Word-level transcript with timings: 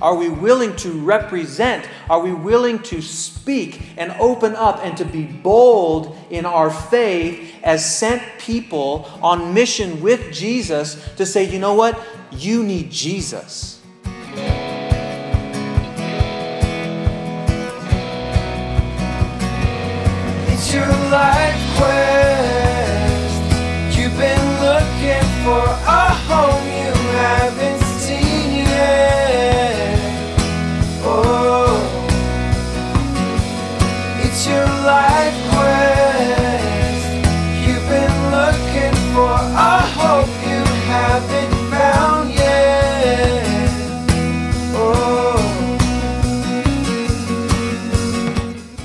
Are 0.00 0.14
we 0.14 0.28
willing 0.28 0.76
to 0.76 0.92
represent? 0.92 1.88
Are 2.08 2.20
we 2.20 2.32
willing 2.32 2.78
to 2.84 3.02
speak 3.02 3.82
and 3.96 4.12
open 4.20 4.54
up 4.54 4.84
and 4.84 4.96
to 4.96 5.04
be 5.04 5.24
bold 5.24 6.16
in 6.30 6.46
our 6.46 6.70
faith 6.70 7.52
as 7.64 7.98
sent 7.98 8.22
people 8.38 9.10
on 9.22 9.52
mission 9.54 10.00
with 10.00 10.32
Jesus 10.32 10.96
to 11.16 11.26
say, 11.26 11.44
you 11.44 11.58
know 11.58 11.74
what? 11.74 12.00
You 12.30 12.62
need 12.62 12.90
Jesus. 12.92 13.82
It's 20.46 20.74
your 20.74 20.86
life 20.86 21.76
quest. 21.76 22.27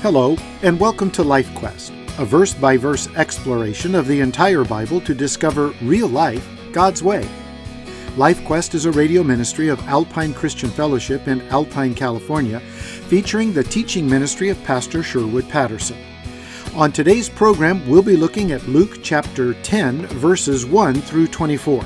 Hello, 0.04 0.36
and 0.60 0.78
welcome 0.78 1.10
to 1.12 1.22
Life 1.22 1.54
Quest, 1.54 1.90
a 2.18 2.26
verse 2.26 2.52
by 2.52 2.76
verse 2.76 3.08
exploration 3.16 3.94
of 3.94 4.06
the 4.06 4.20
entire 4.20 4.62
Bible 4.62 5.00
to 5.00 5.14
discover 5.14 5.68
real 5.80 6.08
life 6.08 6.46
God's 6.72 7.02
way. 7.02 7.26
Life 8.18 8.44
Quest 8.44 8.74
is 8.74 8.84
a 8.84 8.92
radio 8.92 9.22
ministry 9.22 9.68
of 9.68 9.80
Alpine 9.88 10.34
Christian 10.34 10.68
Fellowship 10.68 11.26
in 11.26 11.40
Alpine, 11.48 11.94
California, 11.94 12.60
featuring 12.60 13.54
the 13.54 13.64
teaching 13.64 14.06
ministry 14.06 14.50
of 14.50 14.62
Pastor 14.64 15.02
Sherwood 15.02 15.48
Patterson. 15.48 15.96
On 16.74 16.92
today's 16.92 17.30
program, 17.30 17.88
we'll 17.88 18.02
be 18.02 18.14
looking 18.14 18.52
at 18.52 18.68
Luke 18.68 18.98
chapter 19.02 19.54
10, 19.62 20.06
verses 20.08 20.66
1 20.66 21.00
through 21.00 21.28
24. 21.28 21.82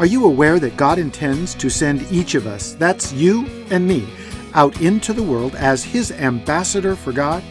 Are 0.00 0.06
you 0.06 0.24
aware 0.24 0.58
that 0.58 0.76
God 0.76 0.98
intends 0.98 1.54
to 1.54 1.70
send 1.70 2.10
each 2.10 2.34
of 2.34 2.48
us, 2.48 2.72
that's 2.72 3.12
you 3.12 3.46
and 3.70 3.86
me, 3.86 4.04
out 4.54 4.80
into 4.80 5.12
the 5.12 5.22
world 5.22 5.54
as 5.54 5.84
His 5.84 6.12
ambassador 6.12 6.96
for 6.96 7.12
God? 7.12 7.42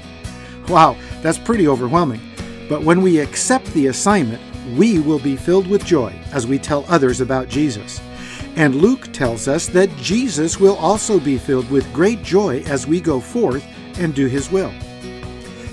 Wow, 0.68 0.98
that's 1.22 1.38
pretty 1.38 1.68
overwhelming. 1.68 2.22
But 2.68 2.84
when 2.84 3.02
we 3.02 3.20
accept 3.20 3.66
the 3.68 3.88
assignment, 3.88 4.42
we 4.76 5.00
will 5.00 5.20
be 5.20 5.36
filled 5.36 5.68
with 5.68 5.86
joy 5.86 6.14
as 6.34 6.46
we 6.46 6.60
tell 6.60 6.86
others 6.90 7.22
about 7.22 7.48
Jesus. 7.48 8.02
And 8.56 8.76
Luke 8.76 9.14
tells 9.14 9.48
us 9.48 9.68
that 9.68 9.96
Jesus 9.98 10.60
will 10.60 10.76
also 10.78 11.20
be 11.20 11.38
filled 11.38 11.70
with 11.70 11.94
great 11.94 12.24
joy 12.24 12.64
as 12.66 12.88
we 12.88 13.00
go 13.00 13.20
forth 13.20 13.64
and 14.00 14.14
do 14.14 14.26
His 14.26 14.52
will. 14.52 14.74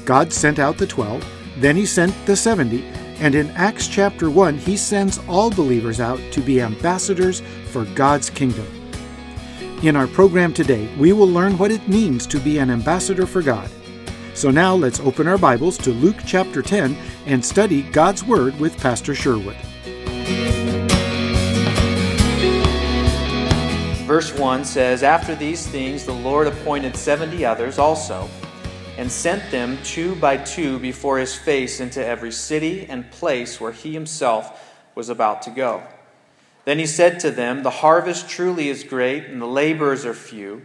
God 0.04 0.32
sent 0.32 0.58
out 0.58 0.76
the 0.76 0.86
12, 0.86 1.26
then 1.58 1.76
He 1.76 1.86
sent 1.86 2.14
the 2.26 2.36
70, 2.36 2.84
and 3.18 3.34
in 3.34 3.50
Acts 3.52 3.88
chapter 3.88 4.30
1, 4.30 4.58
He 4.58 4.76
sends 4.76 5.18
all 5.26 5.50
believers 5.50 5.98
out 5.98 6.20
to 6.32 6.40
be 6.40 6.60
ambassadors 6.60 7.40
for 7.70 7.84
God's 7.86 8.28
kingdom. 8.28 8.66
In 9.84 9.96
our 9.96 10.06
program 10.06 10.54
today, 10.54 10.88
we 10.96 11.12
will 11.12 11.28
learn 11.28 11.58
what 11.58 11.70
it 11.70 11.86
means 11.86 12.26
to 12.28 12.40
be 12.40 12.56
an 12.56 12.70
ambassador 12.70 13.26
for 13.26 13.42
God. 13.42 13.68
So 14.32 14.50
now 14.50 14.74
let's 14.74 14.98
open 14.98 15.28
our 15.28 15.36
Bibles 15.36 15.76
to 15.76 15.90
Luke 15.90 16.16
chapter 16.24 16.62
10 16.62 16.96
and 17.26 17.44
study 17.44 17.82
God's 17.82 18.24
Word 18.24 18.58
with 18.58 18.80
Pastor 18.80 19.14
Sherwood. 19.14 19.58
Verse 24.06 24.32
1 24.32 24.64
says, 24.64 25.02
After 25.02 25.34
these 25.34 25.66
things 25.66 26.06
the 26.06 26.14
Lord 26.14 26.46
appointed 26.46 26.96
seventy 26.96 27.44
others 27.44 27.78
also, 27.78 28.30
and 28.96 29.12
sent 29.12 29.50
them 29.50 29.76
two 29.84 30.14
by 30.14 30.38
two 30.38 30.78
before 30.78 31.18
his 31.18 31.34
face 31.34 31.80
into 31.80 32.02
every 32.02 32.32
city 32.32 32.86
and 32.88 33.10
place 33.10 33.60
where 33.60 33.72
he 33.72 33.92
himself 33.92 34.74
was 34.94 35.10
about 35.10 35.42
to 35.42 35.50
go. 35.50 35.82
Then 36.64 36.78
he 36.78 36.86
said 36.86 37.20
to 37.20 37.30
them, 37.30 37.62
The 37.62 37.70
harvest 37.70 38.28
truly 38.28 38.68
is 38.68 38.84
great, 38.84 39.26
and 39.26 39.40
the 39.40 39.46
laborers 39.46 40.06
are 40.06 40.14
few. 40.14 40.62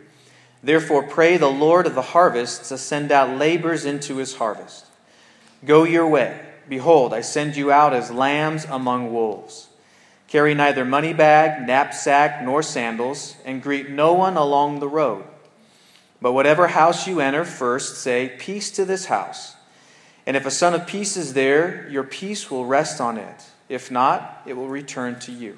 Therefore 0.63 1.03
pray 1.03 1.37
the 1.37 1.47
Lord 1.47 1.85
of 1.85 1.95
the 1.95 2.01
harvest 2.01 2.65
to 2.65 2.77
send 2.77 3.11
out 3.11 3.37
laborers 3.37 3.85
into 3.85 4.17
his 4.17 4.35
harvest. 4.35 4.85
Go 5.65 5.83
your 5.83 6.07
way. 6.07 6.39
Behold, 6.67 7.13
I 7.13 7.21
send 7.21 7.55
you 7.55 7.71
out 7.71 7.93
as 7.93 8.11
lambs 8.11 8.65
among 8.65 9.11
wolves. 9.11 9.69
Carry 10.27 10.53
neither 10.53 10.85
money 10.85 11.13
bag, 11.13 11.65
knapsack, 11.65 12.43
nor 12.43 12.61
sandals, 12.61 13.35
and 13.43 13.63
greet 13.63 13.89
no 13.89 14.13
one 14.13 14.37
along 14.37 14.79
the 14.79 14.87
road. 14.87 15.25
But 16.21 16.33
whatever 16.33 16.67
house 16.67 17.07
you 17.07 17.19
enter, 17.19 17.43
first 17.45 17.97
say, 17.97 18.35
Peace 18.37 18.69
to 18.71 18.85
this 18.85 19.05
house. 19.05 19.55
And 20.27 20.37
if 20.37 20.45
a 20.45 20.51
son 20.51 20.75
of 20.75 20.85
peace 20.85 21.17
is 21.17 21.33
there, 21.33 21.89
your 21.89 22.03
peace 22.03 22.51
will 22.51 22.66
rest 22.66 23.01
on 23.01 23.17
it. 23.17 23.45
If 23.67 23.89
not, 23.89 24.43
it 24.45 24.53
will 24.53 24.67
return 24.67 25.19
to 25.21 25.31
you. 25.31 25.57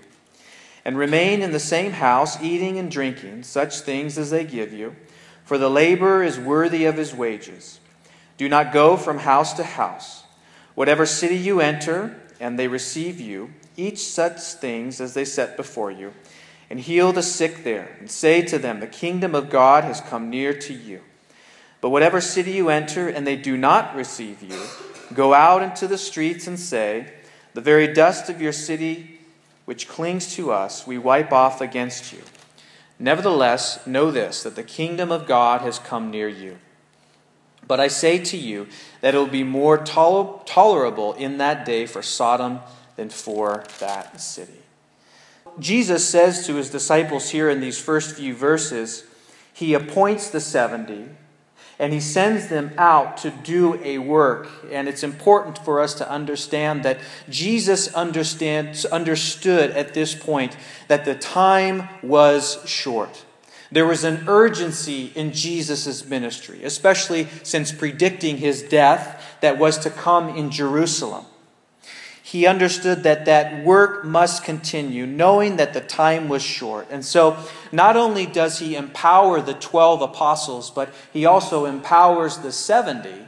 And 0.84 0.97
remain 0.97 1.42
in 1.42 1.52
the 1.52 1.59
same 1.59 1.92
house, 1.92 2.42
eating 2.42 2.80
and 2.80 2.90
drinking 2.90 3.44
such 3.44 3.81
things 3.81 4.18
as 4.18 4.31
they 4.31 4.44
give 4.44 4.74
you, 4.74 4.96
for 5.44 5.58
the 5.58 5.69
laborer 5.69 6.24
is 6.24 6.40
worthy 6.40 6.86
of 6.86 6.97
his 6.97 7.14
wages. 7.14 7.80
Do 8.38 8.50
not 8.50 8.74
go 8.74 8.97
from 8.97 9.20
house 9.20 9.53
to 9.53 9.64
house. 9.64 10.24
Whatever 10.74 11.06
city 11.06 11.36
you 11.36 11.59
enter, 11.59 12.16
and 12.40 12.58
they 12.58 12.68
receive 12.68 13.20
you, 13.20 13.52
eat 13.78 14.00
such 14.00 14.40
things 14.40 15.00
as 15.00 15.14
they 15.14 15.25
set 15.25 15.56
before 15.56 15.91
you, 15.91 16.14
and 16.70 16.80
heal 16.80 17.12
the 17.12 17.22
sick 17.22 17.64
there, 17.64 17.96
and 18.00 18.09
say 18.09 18.41
to 18.41 18.58
them, 18.58 18.80
The 18.80 18.88
kingdom 18.88 19.36
of 19.36 19.50
God 19.50 19.84
has 19.84 20.02
come 20.02 20.30
near 20.30 20.53
to 20.53 20.74
you. 20.74 21.02
But 21.81 21.90
whatever 21.90 22.22
city 22.22 22.52
you 22.52 22.70
enter, 22.70 23.08
and 23.08 23.28
they 23.28 23.36
do 23.36 23.58
not 23.58 23.96
receive 23.96 24.41
you, 24.41 24.59
go 25.14 25.34
out 25.34 25.62
into 25.62 25.88
the 25.88 25.97
streets 25.97 26.47
and 26.47 26.59
say, 26.59 27.12
The 27.53 27.62
very 27.62 27.94
dust 27.94 28.30
of 28.30 28.41
your 28.41 28.53
city 28.53 29.20
which 29.66 29.88
clings 29.88 30.36
to 30.36 30.52
us, 30.52 30.88
we 30.88 30.98
wipe 30.98 31.32
off 31.32 31.62
against 31.62 32.12
you. 32.14 32.22
Nevertheless, 33.00 33.86
know 33.88 34.12
this, 34.12 34.44
that 34.44 34.56
the 34.56 34.64
kingdom 34.64 35.12
of 35.12 35.28
God 35.28 35.62
has 35.62 35.80
come 35.80 36.12
near 36.12 36.28
you. 36.28 36.58
But 37.68 37.80
I 37.80 37.88
say 37.88 38.20
to 38.20 38.38
you 38.38 38.68
that 39.02 39.16
it 39.16 39.18
will 39.18 39.28
be 39.28 39.44
more 39.44 39.78
tol- 39.78 40.44
tolerable 40.46 41.14
in 41.14 41.38
that 41.38 41.66
day 41.66 41.86
for 41.86 42.02
Sodom 42.02 42.60
than 42.96 43.10
for 43.10 43.64
that 43.80 44.20
city. 44.20 44.60
Jesus 45.60 46.08
says 46.08 46.46
to 46.46 46.56
his 46.56 46.70
disciples 46.70 47.30
here 47.30 47.50
in 47.50 47.62
these 47.62 47.80
first 47.80 48.16
few 48.16 48.36
verses, 48.36 49.06
he 49.54 49.74
appoints 49.74 50.30
the 50.30 50.40
70 50.40 51.10
and 51.81 51.92
he 51.92 52.00
sends 52.00 52.47
them 52.47 52.72
out 52.78 53.18
to 53.18 53.31
do 53.31 53.81
a 53.84 53.97
work. 53.97 54.47
And 54.72 54.88
it's 54.88 55.02
important 55.02 55.58
for 55.58 55.81
us 55.81 55.96
to 55.96 56.09
understand 56.09 56.84
that 56.84 57.00
Jesus 57.28 57.92
understands, 57.96 58.86
understood 58.86 59.72
at 59.72 59.96
this 59.96 60.14
point 60.14 60.56
that 60.90 61.06
the 61.06 61.16
time 61.16 61.90
was 62.03 62.59
short. 62.66 63.25
There 63.72 63.88
was 63.88 64.03
an 64.03 64.25
urgency 64.28 65.12
in 65.16 65.34
Jesus' 65.34 66.06
ministry, 66.06 66.64
especially 66.64 67.28
since 67.41 67.72
predicting 67.72 68.38
his 68.38 68.62
death 68.62 69.40
that 69.41 69.58
was 69.58 69.80
to 69.80 69.90
come 69.90 70.30
in 70.30 70.52
Jerusalem. 70.52 71.25
He 72.31 72.47
understood 72.47 73.03
that 73.03 73.25
that 73.25 73.66
work 73.66 74.06
must 74.06 74.46
continue, 74.46 75.06
knowing 75.06 75.58
that 75.58 75.74
the 75.74 75.81
time 75.81 76.30
was 76.30 76.42
short. 76.42 76.88
And 76.90 77.03
so, 77.03 77.36
not 77.74 77.97
only 77.97 78.25
does 78.25 78.59
he 78.59 78.78
empower 78.78 79.42
the 79.42 79.53
12 79.53 80.02
apostles, 80.02 80.72
but 80.72 80.94
he 81.12 81.25
also 81.25 81.66
empowers 81.66 82.38
the 82.38 82.53
70, 82.53 83.28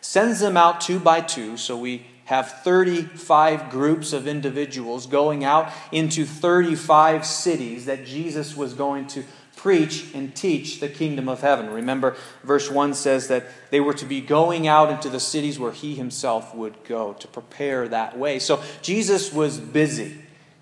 sends 0.00 0.40
them 0.40 0.56
out 0.56 0.80
two 0.80 0.98
by 0.98 1.20
two. 1.20 1.58
So, 1.58 1.76
we 1.76 2.06
have 2.24 2.62
35 2.62 3.68
groups 3.68 4.14
of 4.14 4.26
individuals 4.26 5.04
going 5.04 5.44
out 5.44 5.70
into 5.92 6.24
35 6.24 7.26
cities 7.26 7.84
that 7.84 8.06
Jesus 8.06 8.56
was 8.56 8.72
going 8.72 9.06
to 9.08 9.22
preach 9.60 10.06
and 10.14 10.34
teach 10.34 10.80
the 10.80 10.88
kingdom 10.88 11.28
of 11.28 11.42
heaven. 11.42 11.68
Remember, 11.68 12.16
verse 12.42 12.70
1 12.70 12.94
says 12.94 13.28
that 13.28 13.44
they 13.68 13.78
were 13.78 13.92
to 13.92 14.06
be 14.06 14.22
going 14.22 14.66
out 14.66 14.90
into 14.90 15.10
the 15.10 15.20
cities 15.20 15.58
where 15.58 15.70
he 15.70 15.94
himself 15.94 16.54
would 16.54 16.82
go 16.84 17.12
to 17.12 17.28
prepare 17.28 17.86
that 17.86 18.16
way. 18.16 18.38
So 18.38 18.62
Jesus 18.80 19.34
was 19.34 19.58
busy. 19.58 20.16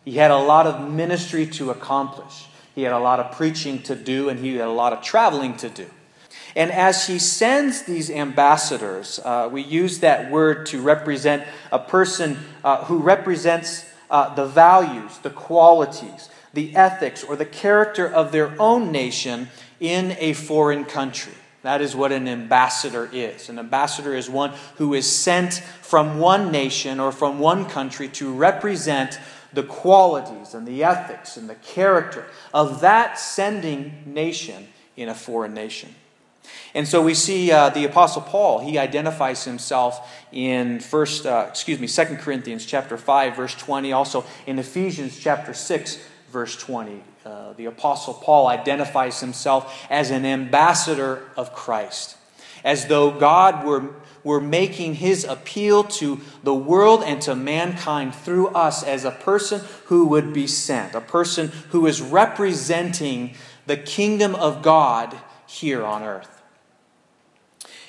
He 0.05 0.15
had 0.15 0.33
a 0.33 0.37
lot 0.37 0.67
of 0.67 0.91
ministry 0.91 1.47
to 1.47 1.71
accomplish, 1.71 2.47
he 2.75 2.83
had 2.83 2.93
a 2.93 2.99
lot 2.99 3.21
of 3.21 3.37
preaching 3.37 3.83
to 3.83 3.95
do, 3.95 4.29
and 4.31 4.41
he 4.41 4.57
had 4.57 4.67
a 4.67 4.73
lot 4.73 4.93
of 4.93 5.01
traveling 5.01 5.57
to 5.59 5.69
do. 5.69 5.87
And 6.57 6.73
as 6.73 7.07
he 7.07 7.21
sends 7.21 7.83
these 7.83 8.11
ambassadors, 8.11 9.21
uh, 9.25 9.49
we 9.53 9.63
use 9.63 10.01
that 10.01 10.29
word 10.29 10.67
to 10.67 10.81
represent 10.81 11.47
a 11.71 11.79
person 11.79 12.37
uh, 12.65 12.85
who 12.87 12.99
represents 12.99 13.85
uh, 14.11 14.35
the 14.35 14.47
values, 14.47 15.19
the 15.19 15.31
qualities, 15.31 16.31
the 16.55 16.75
ethics 16.75 17.23
or 17.23 17.37
the 17.37 17.45
character 17.45 18.07
of 18.07 18.33
their 18.33 18.55
own 18.61 18.91
nation 18.93 19.49
in 19.81 20.17
a 20.19 20.33
foreign 20.33 20.85
country. 20.85 21.35
That 21.63 21.81
is 21.81 21.95
what 21.97 22.13
an 22.13 22.29
ambassador 22.29 23.09
is. 23.13 23.49
An 23.49 23.59
ambassador 23.59 24.15
is 24.15 24.31
one 24.31 24.53
who 24.77 24.95
is 24.95 25.11
sent 25.11 25.55
from 25.83 26.19
one 26.19 26.53
nation 26.53 27.01
or 27.01 27.13
from 27.13 27.39
one 27.39 27.67
country 27.67 28.09
to 28.09 28.33
represent 28.33 29.19
the 29.53 29.63
qualities 29.63 30.55
and 30.55 30.67
the 30.67 30.85
ethics 30.85 31.37
and 31.37 31.49
the 31.49 31.55
character 31.57 32.27
of 32.55 32.81
that 32.81 33.19
sending 33.19 34.03
nation 34.07 34.69
in 34.97 35.09
a 35.09 35.15
foreign 35.15 35.55
nation. 35.55 35.95
And 36.75 36.87
so 36.87 37.03
we 37.03 37.15
see 37.15 37.51
uh, 37.51 37.71
the 37.71 37.85
apostle 37.85 38.23
Paul, 38.23 38.61
he 38.61 38.79
identifies 38.79 39.45
himself 39.45 40.11
in 40.33 40.81
first 40.81 41.27
uh, 41.27 41.47
excuse 41.49 41.79
me, 41.81 41.89
2 41.89 42.17
Corinthians 42.17 42.67
chapter 42.67 42.97
5 42.97 43.37
verse 43.37 43.55
20, 43.55 43.93
also 43.93 44.25
in 44.47 44.59
Ephesians 44.59 45.19
chapter 45.19 45.55
6 45.55 45.99
verse 46.31 46.57
20. 46.57 47.03
Uh, 47.25 47.53
the 47.55 47.67
apostle 47.67 48.15
Paul 48.15 48.47
identifies 48.47 49.21
himself 49.21 49.87
as 49.91 50.11
an 50.11 50.25
ambassador 50.25 51.23
of 51.37 51.53
Christ, 51.55 52.17
as 52.65 52.87
though 52.87 53.11
God 53.11 53.67
were 53.67 53.91
were 54.25 54.41
making 54.41 54.95
his 54.95 55.25
appeal 55.25 55.85
to 55.85 56.21
the 56.43 56.55
world 56.55 57.03
and 57.03 57.23
to 57.23 57.35
mankind 57.35 58.15
through 58.15 58.49
us 58.49 58.83
as 58.83 59.05
a 59.05 59.11
person 59.11 59.61
who 59.87 60.07
would 60.07 60.33
be 60.33 60.47
sent, 60.47 60.95
a 60.95 61.01
person 61.01 61.49
who 61.71 61.87
is 61.87 62.03
representing 62.03 63.35
the 63.67 63.77
kingdom 63.77 64.35
of 64.35 64.63
God 64.63 65.17
here 65.47 65.85
on 65.85 66.03
earth. 66.03 66.38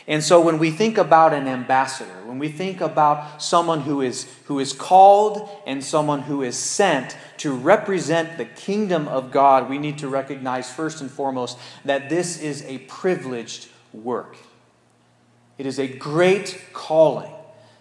And 0.09 0.23
so 0.23 0.41
when 0.41 0.57
we 0.57 0.71
think 0.71 0.97
about 0.97 1.35
an 1.35 1.47
ambassador, 1.47 2.09
when 2.25 2.39
we 2.39 2.49
think 2.49 2.81
about 2.81 3.43
someone 3.43 3.81
who 3.81 4.01
is, 4.01 4.27
who 4.45 4.57
is 4.57 4.73
called 4.73 5.47
and 5.67 5.83
someone 5.83 6.23
who 6.23 6.41
is 6.41 6.57
sent 6.57 7.15
to 7.37 7.53
represent 7.53 8.39
the 8.39 8.45
kingdom 8.45 9.07
of 9.07 9.29
God, 9.29 9.69
we 9.69 9.77
need 9.77 9.99
to 9.99 10.09
recognize 10.09 10.73
first 10.73 10.99
and 10.99 11.11
foremost 11.11 11.59
that 11.85 12.09
this 12.09 12.41
is 12.41 12.63
a 12.63 12.79
privileged 12.79 13.67
work. 13.93 14.35
It 15.59 15.67
is 15.67 15.77
a 15.77 15.87
great 15.87 16.59
calling 16.73 17.31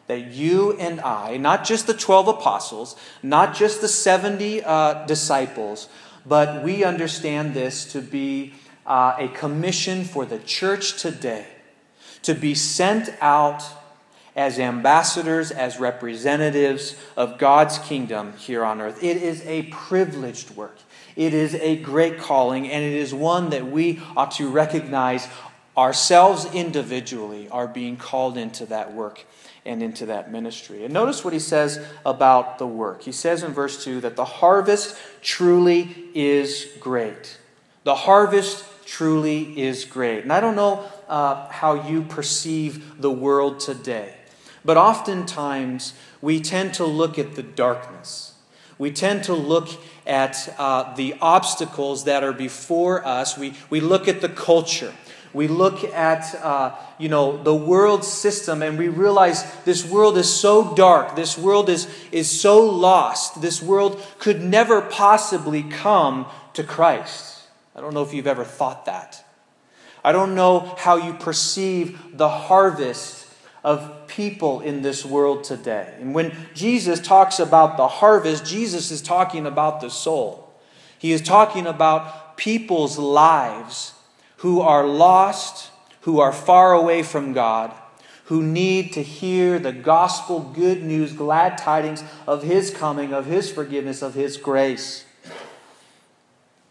that 0.06 0.30
you 0.30 0.74
and 0.74 1.00
I, 1.00 1.38
not 1.38 1.64
just 1.64 1.86
the 1.86 1.94
12 1.94 2.28
apostles, 2.28 2.94
not 3.22 3.54
just 3.54 3.80
the 3.80 3.88
70 3.88 4.62
uh, 4.64 5.06
disciples, 5.06 5.88
but 6.26 6.62
we 6.62 6.84
understand 6.84 7.54
this 7.54 7.90
to 7.92 8.02
be 8.02 8.52
uh, 8.86 9.16
a 9.18 9.28
commission 9.28 10.04
for 10.04 10.26
the 10.26 10.38
church 10.40 11.00
today 11.00 11.46
to 12.22 12.34
be 12.34 12.54
sent 12.54 13.10
out 13.20 13.62
as 14.36 14.58
ambassadors, 14.58 15.50
as 15.50 15.80
representatives 15.80 16.94
of 17.16 17.38
God's 17.38 17.78
kingdom 17.78 18.34
here 18.34 18.64
on 18.64 18.80
earth. 18.80 19.02
It 19.02 19.16
is 19.16 19.44
a 19.46 19.64
privileged 19.64 20.50
work. 20.52 20.76
It 21.16 21.34
is 21.34 21.56
a 21.56 21.76
great 21.76 22.18
calling, 22.18 22.70
and 22.70 22.84
it 22.84 22.92
is 22.92 23.12
one 23.12 23.50
that 23.50 23.66
we 23.66 24.00
ought 24.16 24.30
to 24.32 24.48
recognize 24.48 25.26
ourselves 25.76 26.44
individually 26.54 27.48
are 27.48 27.66
being 27.66 27.96
called 27.96 28.38
into 28.38 28.64
that 28.66 28.92
work 28.92 29.24
and 29.66 29.82
into 29.82 30.06
that 30.06 30.30
ministry. 30.30 30.84
And 30.84 30.94
notice 30.94 31.24
what 31.24 31.32
he 31.32 31.40
says 31.40 31.84
about 32.06 32.58
the 32.58 32.66
work. 32.66 33.02
He 33.02 33.12
says 33.12 33.42
in 33.42 33.52
verse 33.52 33.82
2 33.84 34.00
that 34.02 34.16
the 34.16 34.24
harvest 34.24 34.96
truly 35.20 36.08
is 36.14 36.68
great. 36.80 37.38
The 37.82 37.94
harvest 37.94 38.64
truly 38.86 39.60
is 39.60 39.84
great. 39.84 40.22
And 40.22 40.32
I 40.32 40.40
don't 40.40 40.56
know 40.56 40.84
uh, 41.08 41.48
how 41.48 41.88
you 41.88 42.02
perceive 42.02 43.00
the 43.00 43.10
world 43.10 43.60
today, 43.60 44.14
but 44.64 44.76
oftentimes 44.76 45.94
we 46.20 46.40
tend 46.40 46.74
to 46.74 46.84
look 46.84 47.18
at 47.18 47.34
the 47.34 47.42
darkness. 47.42 48.34
We 48.78 48.92
tend 48.92 49.24
to 49.24 49.34
look 49.34 49.68
at 50.06 50.54
uh, 50.56 50.94
the 50.94 51.16
obstacles 51.20 52.04
that 52.04 52.22
are 52.22 52.32
before 52.32 53.04
us. 53.04 53.36
We, 53.36 53.54
we 53.70 53.80
look 53.80 54.06
at 54.06 54.20
the 54.20 54.28
culture. 54.28 54.94
We 55.34 55.46
look 55.46 55.84
at 55.84 56.34
uh, 56.36 56.74
you 56.98 57.08
know 57.08 57.42
the 57.42 57.54
world 57.54 58.04
system 58.04 58.62
and 58.62 58.78
we 58.78 58.88
realize 58.88 59.44
this 59.64 59.84
world 59.84 60.16
is 60.16 60.32
so 60.32 60.74
dark. 60.74 61.16
This 61.16 61.36
world 61.36 61.68
is, 61.68 61.86
is 62.10 62.40
so 62.40 62.64
lost. 62.64 63.42
This 63.42 63.62
world 63.62 64.02
could 64.18 64.42
never 64.42 64.80
possibly 64.80 65.62
come 65.62 66.26
to 66.54 66.64
Christ. 66.64 67.46
I 67.76 67.80
don't 67.80 67.94
know 67.94 68.02
if 68.02 68.14
you've 68.14 68.26
ever 68.26 68.44
thought 68.44 68.86
that. 68.86 69.24
I 70.08 70.12
don't 70.12 70.34
know 70.34 70.60
how 70.78 70.96
you 70.96 71.12
perceive 71.12 72.16
the 72.16 72.30
harvest 72.30 73.30
of 73.62 74.06
people 74.06 74.62
in 74.62 74.80
this 74.80 75.04
world 75.04 75.44
today. 75.44 75.96
And 76.00 76.14
when 76.14 76.34
Jesus 76.54 76.98
talks 76.98 77.38
about 77.38 77.76
the 77.76 77.88
harvest, 77.88 78.46
Jesus 78.46 78.90
is 78.90 79.02
talking 79.02 79.44
about 79.44 79.82
the 79.82 79.90
soul. 79.90 80.50
He 80.98 81.12
is 81.12 81.20
talking 81.20 81.66
about 81.66 82.38
people's 82.38 82.96
lives 82.96 83.92
who 84.38 84.62
are 84.62 84.86
lost, 84.86 85.70
who 86.00 86.20
are 86.20 86.32
far 86.32 86.72
away 86.72 87.02
from 87.02 87.34
God, 87.34 87.70
who 88.24 88.42
need 88.42 88.94
to 88.94 89.02
hear 89.02 89.58
the 89.58 89.72
gospel 89.72 90.40
good 90.40 90.82
news, 90.82 91.12
glad 91.12 91.58
tidings 91.58 92.02
of 92.26 92.44
His 92.44 92.70
coming, 92.70 93.12
of 93.12 93.26
His 93.26 93.52
forgiveness, 93.52 94.00
of 94.00 94.14
His 94.14 94.38
grace. 94.38 95.04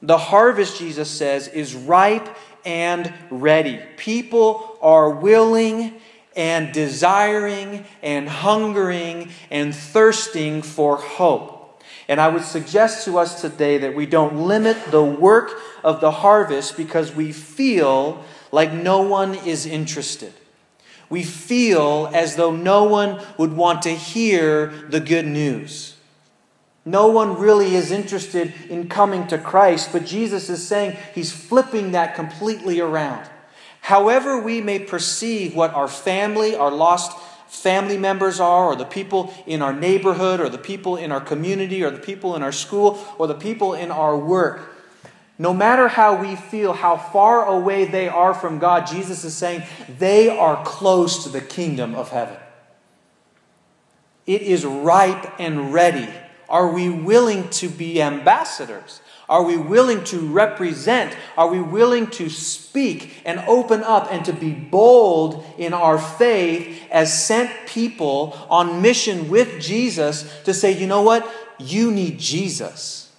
The 0.01 0.18
harvest, 0.18 0.80
Jesus 0.80 1.10
says, 1.10 1.48
is 1.48 1.75
ripe 1.75 2.28
and 2.65 3.13
ready. 3.30 3.80
People 3.98 4.77
are 4.81 5.09
willing 5.09 6.00
and 6.36 6.71
desiring 6.71 7.86
and 8.04 8.30
hungering 8.30 9.30
and 9.50 9.75
thirsting 9.75 10.62
for 10.62 10.98
hope. 10.98 11.81
And 12.07 12.21
I 12.21 12.30
would 12.30 12.44
suggest 12.44 13.04
to 13.06 13.18
us 13.18 13.42
today 13.42 13.80
that 13.80 13.95
we 13.95 14.06
don't 14.06 14.48
limit 14.48 14.77
the 14.92 15.04
work 15.04 15.59
of 15.83 16.00
the 16.00 16.12
harvest 16.12 16.77
because 16.77 17.13
we 17.13 17.33
feel 17.33 18.24
like 18.51 18.71
no 18.71 19.01
one 19.01 19.36
is 19.36 19.65
interested. 19.65 20.33
We 21.10 21.24
feel 21.24 22.10
as 22.13 22.36
though 22.36 22.56
no 22.56 22.86
one 22.86 23.21
would 23.38 23.53
want 23.53 23.81
to 23.83 23.89
hear 23.89 24.68
the 24.89 25.00
good 25.00 25.25
news. 25.25 25.96
No 26.88 27.07
one 27.07 27.38
really 27.38 27.75
is 27.75 27.92
interested 27.92 28.54
in 28.69 28.88
coming 28.88 29.28
to 29.28 29.38
Christ, 29.38 29.89
but 29.92 30.06
Jesus 30.06 30.50
is 30.50 30.66
saying 30.66 30.95
he's 31.13 31.34
flipping 31.34 31.92
that 31.92 32.16
completely 32.16 32.80
around. 32.80 33.30
However, 33.81 34.39
we 34.39 34.62
may 34.62 34.80
perceive 34.80 35.54
what 35.54 35.74
our 35.74 35.89
family, 35.89 36.56
our 36.56 36.72
lost 36.72 37.18
family 37.50 37.98
members 37.98 38.39
are, 38.39 38.68
or 38.68 38.78
the 38.78 38.86
people 38.86 39.34
in 39.45 39.62
our 39.62 39.74
neighborhood, 39.74 40.39
or 40.39 40.48
the 40.48 40.57
people 40.57 40.95
in 40.95 41.12
our 41.12 41.19
community, 41.19 41.84
or 41.84 41.92
the 41.92 42.00
people 42.00 42.38
in 42.38 42.42
our 42.42 42.54
school, 42.54 42.98
or 43.18 43.28
the 43.28 43.36
people 43.36 43.74
in 43.74 43.92
our 43.92 44.18
work, 44.18 44.74
no 45.38 45.54
matter 45.54 45.89
how 45.89 46.16
we 46.16 46.38
feel, 46.38 46.72
how 46.72 46.95
far 46.95 47.48
away 47.48 47.84
they 47.84 48.07
are 48.07 48.34
from 48.34 48.60
God, 48.60 48.88
Jesus 48.88 49.25
is 49.25 49.36
saying 49.36 49.63
they 50.00 50.30
are 50.30 50.63
close 50.63 51.25
to 51.25 51.30
the 51.30 51.42
kingdom 51.42 51.95
of 51.95 52.12
heaven. 52.12 52.38
It 54.25 54.42
is 54.42 54.66
ripe 54.66 55.34
and 55.38 55.74
ready 55.74 56.07
are 56.49 56.71
we 56.71 56.89
willing 56.89 57.50
to 57.50 57.69
be 57.69 58.01
ambassadors? 58.01 59.01
Are 59.29 59.43
we 59.43 59.57
willing 59.57 60.05
to 60.05 60.19
represent? 60.19 61.15
Are 61.38 61.50
we 61.50 61.62
willing 61.62 62.07
to 62.12 62.29
speak 62.29 63.22
and 63.25 63.39
open 63.41 63.83
up 63.83 64.07
and 64.12 64.24
to 64.25 64.33
be 64.33 64.51
bold 64.51 65.43
in 65.57 65.74
our 65.74 65.98
faith 65.98 66.81
as 66.89 67.25
sent 67.25 67.51
people 67.67 68.38
on 68.50 68.81
mission 68.81 69.27
with 69.27 69.60
Jesus 69.60 70.43
to 70.43 70.53
say, 70.53 70.72
you 70.72 70.88
know 70.88 71.01
what? 71.01 71.29
You 71.60 71.91
need 71.91 72.19
Jesus. 72.19 73.12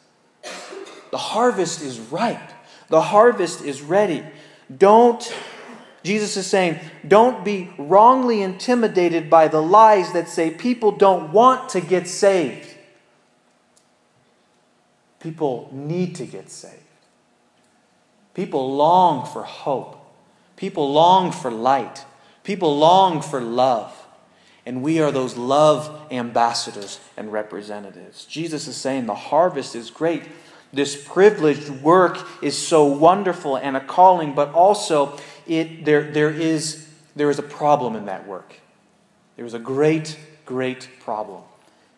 The 1.10 1.18
harvest 1.18 1.82
is 1.82 1.98
ripe, 1.98 2.52
the 2.88 3.00
harvest 3.00 3.62
is 3.62 3.82
ready. 3.82 4.24
Don't, 4.74 5.22
Jesus 6.02 6.36
is 6.36 6.46
saying, 6.46 6.78
don't 7.06 7.44
be 7.44 7.70
wrongly 7.78 8.42
intimidated 8.42 9.28
by 9.28 9.48
the 9.48 9.62
lies 9.62 10.12
that 10.12 10.28
say 10.28 10.50
people 10.50 10.92
don't 10.92 11.32
want 11.32 11.70
to 11.70 11.80
get 11.80 12.06
saved. 12.06 12.67
People 15.20 15.68
need 15.72 16.14
to 16.16 16.26
get 16.26 16.50
saved. 16.50 16.74
People 18.34 18.76
long 18.76 19.26
for 19.26 19.42
hope. 19.42 19.96
People 20.56 20.92
long 20.92 21.32
for 21.32 21.50
light. 21.50 22.04
People 22.44 22.78
long 22.78 23.20
for 23.20 23.40
love. 23.40 23.94
And 24.64 24.82
we 24.82 25.00
are 25.00 25.10
those 25.10 25.36
love 25.36 26.12
ambassadors 26.12 27.00
and 27.16 27.32
representatives. 27.32 28.26
Jesus 28.26 28.68
is 28.68 28.76
saying 28.76 29.06
the 29.06 29.14
harvest 29.14 29.74
is 29.74 29.90
great. 29.90 30.22
This 30.72 31.02
privileged 31.02 31.70
work 31.70 32.18
is 32.42 32.56
so 32.56 32.84
wonderful 32.84 33.56
and 33.56 33.76
a 33.76 33.80
calling, 33.80 34.34
but 34.34 34.52
also 34.52 35.18
it, 35.46 35.84
there, 35.84 36.12
there, 36.12 36.30
is, 36.30 36.86
there 37.16 37.30
is 37.30 37.38
a 37.38 37.42
problem 37.42 37.96
in 37.96 38.06
that 38.06 38.26
work. 38.26 38.60
There 39.36 39.46
is 39.46 39.54
a 39.54 39.58
great, 39.58 40.18
great 40.44 40.88
problem 41.00 41.42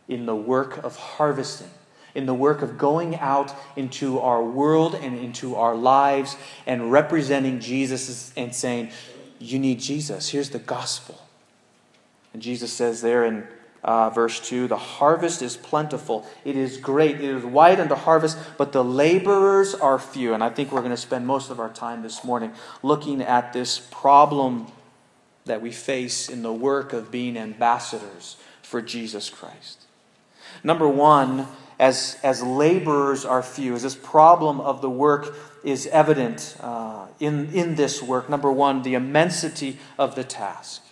in 0.09 0.27
the 0.27 0.37
work 0.37 0.79
of 0.85 0.97
harvesting 0.97 1.71
in 2.15 2.27
the 2.27 2.35
work 2.35 2.63
of 2.63 2.79
going 2.79 3.17
out 3.17 3.55
into 3.77 4.19
our 4.19 4.43
world 4.43 4.95
and 4.95 5.19
into 5.19 5.57
our 5.57 5.75
lives 5.75 6.37
and 6.67 6.91
representing 6.91 7.61
Jesus 7.61 8.33
and 8.37 8.55
saying, 8.55 8.91
You 9.39 9.59
need 9.59 9.81
Jesus. 9.81 10.29
Here's 10.29 10.51
the 10.51 10.59
gospel. 10.59 11.21
And 12.33 12.43
Jesus 12.43 12.73
says 12.73 13.01
there 13.03 13.25
in 13.25 13.47
uh, 13.83 14.11
verse 14.11 14.41
2 14.41 14.69
The 14.69 14.77
harvest 14.77 15.43
is 15.43 15.57
plentiful, 15.57 16.27
it 16.45 16.57
is 16.57 16.77
great, 16.77 17.17
it 17.17 17.23
is 17.23 17.45
wide 17.45 17.81
unto 17.81 17.95
harvest, 17.95 18.39
but 18.59 18.73
the 18.73 18.85
laborers 18.85 19.75
are 19.75 19.99
few. 19.99 20.35
And 20.35 20.43
I 20.43 20.51
think 20.51 20.73
we're 20.73 20.81
going 20.81 20.91
to 20.91 20.97
spend 20.97 21.27
most 21.27 21.51
of 21.51 21.61
our 21.61 21.71
time 21.71 22.03
this 22.03 22.25
morning 22.25 22.53
looking 22.83 23.23
at 23.23 23.53
this 23.53 23.79
problem 23.79 24.67
that 25.47 25.63
we 25.63 25.73
face 25.73 26.29
in 26.29 26.43
the 26.43 26.53
work 26.53 26.93
of 26.93 27.11
being 27.11 27.37
ambassadors 27.37 28.37
for 28.63 28.81
Jesus 28.81 29.31
Christ. 29.31 29.83
Number 30.63 30.89
one, 30.89 31.49
as, 31.81 32.19
as 32.23 32.43
laborers 32.43 33.25
are 33.25 33.43
few, 33.43 33.75
as 33.75 33.83
this 33.83 33.97
problem 33.97 34.61
of 34.61 34.83
the 34.83 34.91
work 34.91 35.35
is 35.65 35.87
evident 35.87 36.55
uh, 36.61 37.07
in, 37.19 37.51
in 37.55 37.75
this 37.75 38.03
work. 38.03 38.29
Number 38.29 38.53
one, 38.53 38.83
the 38.83 38.93
immensity 38.93 39.79
of 39.99 40.15
the 40.15 40.23
task. 40.23 40.83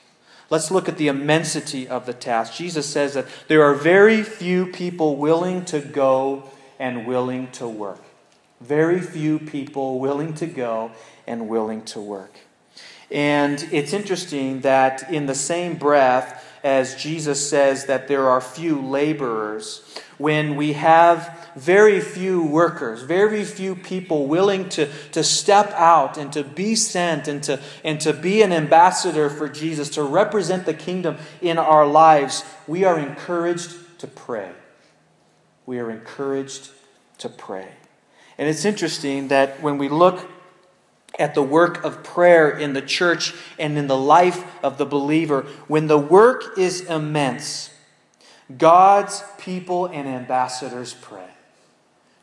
Let's 0.49 0.71
look 0.71 0.88
at 0.88 0.97
the 0.97 1.09
immensity 1.09 1.87
of 1.87 2.07
the 2.07 2.14
task. 2.14 2.54
Jesus 2.54 2.87
says 2.87 3.12
that 3.12 3.26
there 3.49 3.62
are 3.64 3.75
very 3.75 4.23
few 4.23 4.64
people 4.73 5.16
willing 5.16 5.66
to 5.66 5.80
go 5.80 6.50
and 6.78 7.07
willing 7.07 7.50
to 7.52 7.68
work. 7.68 8.02
Very 8.62 9.00
few 9.00 9.38
people 9.38 10.00
willing 10.00 10.33
to 10.35 10.47
go 10.47 10.92
and 11.26 11.50
willing 11.50 11.85
to 11.85 12.00
work. 12.00 12.33
And 13.11 13.62
it's 13.71 13.92
interesting 13.92 14.62
that 14.62 15.12
in 15.12 15.26
the 15.26 15.35
same 15.35 15.76
breath 15.76 16.47
as 16.62 16.94
Jesus 16.94 17.48
says 17.48 17.86
that 17.86 18.08
there 18.08 18.28
are 18.28 18.40
few 18.40 18.80
laborers, 18.80 19.82
when 20.18 20.56
we 20.56 20.72
have 20.72 21.50
very 21.54 22.00
few 22.00 22.42
workers, 22.42 23.02
very 23.02 23.44
few 23.44 23.74
people 23.76 24.26
willing 24.26 24.68
to, 24.68 24.88
to 25.12 25.22
step 25.22 25.70
out 25.72 26.18
and 26.18 26.32
to 26.32 26.42
be 26.42 26.74
sent 26.74 27.28
and 27.28 27.42
to, 27.44 27.60
and 27.84 28.00
to 28.00 28.12
be 28.12 28.42
an 28.42 28.52
ambassador 28.52 29.30
for 29.30 29.48
Jesus, 29.48 29.90
to 29.90 30.02
represent 30.02 30.66
the 30.66 30.74
kingdom 30.74 31.16
in 31.40 31.56
our 31.56 31.86
lives, 31.86 32.44
we 32.66 32.84
are 32.84 32.98
encouraged 32.98 33.76
to 33.98 34.06
pray. 34.06 34.50
We 35.66 35.78
are 35.78 35.90
encouraged 35.90 36.70
to 37.18 37.28
pray. 37.28 37.68
And 38.38 38.48
it's 38.48 38.64
interesting 38.64 39.28
that 39.28 39.62
when 39.62 39.78
we 39.78 39.88
look 39.88 40.28
at 41.18 41.34
the 41.34 41.42
work 41.42 41.84
of 41.84 42.02
prayer 42.02 42.50
in 42.50 42.72
the 42.72 42.82
church 42.82 43.34
and 43.58 43.78
in 43.78 43.86
the 43.86 43.96
life 43.96 44.44
of 44.62 44.78
the 44.78 44.86
believer, 44.86 45.42
when 45.66 45.86
the 45.86 45.98
work 45.98 46.58
is 46.58 46.82
immense, 46.82 47.70
God's 48.56 49.22
people 49.38 49.86
and 49.86 50.08
ambassadors 50.08 50.94
pray. 50.94 51.28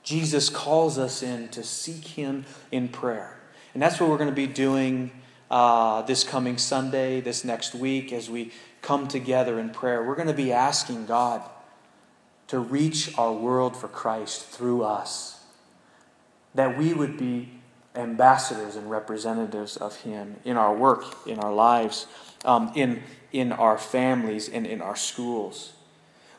Jesus 0.04 0.50
calls 0.50 0.98
us 0.98 1.24
in 1.24 1.50
to 1.50 1.63
seek 1.63 2.06
Him 2.10 2.46
in 2.72 2.89
prayer. 2.89 3.39
And 3.74 3.82
that's 3.82 4.00
what 4.00 4.10
we're 4.10 4.18
going 4.18 4.30
to 4.30 4.36
be 4.36 4.48
doing 4.48 5.12
uh, 5.50 6.01
this 6.04 6.24
coming 6.24 6.58
Sunday, 6.58 7.22
this 7.22 7.44
next 7.44 7.75
week, 7.75 8.13
as 8.13 8.30
we 8.30 8.51
come 8.82 9.08
together 9.08 9.60
in 9.60 9.72
prayer. 9.72 10.04
We're 10.04 10.15
going 10.15 10.27
to 10.27 10.34
be 10.34 10.51
asking 10.51 11.08
God 11.08 11.42
to 12.48 12.60
reach 12.60 13.18
our 13.18 13.34
world 13.34 13.75
for 13.75 13.88
Christ 13.88 14.46
through 14.46 14.84
us, 14.84 15.44
that 16.54 16.77
we 16.77 16.94
would 16.94 17.18
be 17.18 17.50
ambassadors 17.98 18.75
and 18.75 18.90
representatives 18.90 19.78
of 19.78 19.96
Him 20.02 20.38
in 20.44 20.58
our 20.58 20.75
work, 20.75 21.06
in 21.25 21.40
our 21.40 21.54
lives, 21.54 22.08
um, 22.44 22.72
in, 22.75 23.04
in 23.32 23.52
our 23.52 23.78
families, 23.78 24.50
and 24.50 24.66
in 24.66 24.82
our 24.82 24.96
schools. 24.96 25.74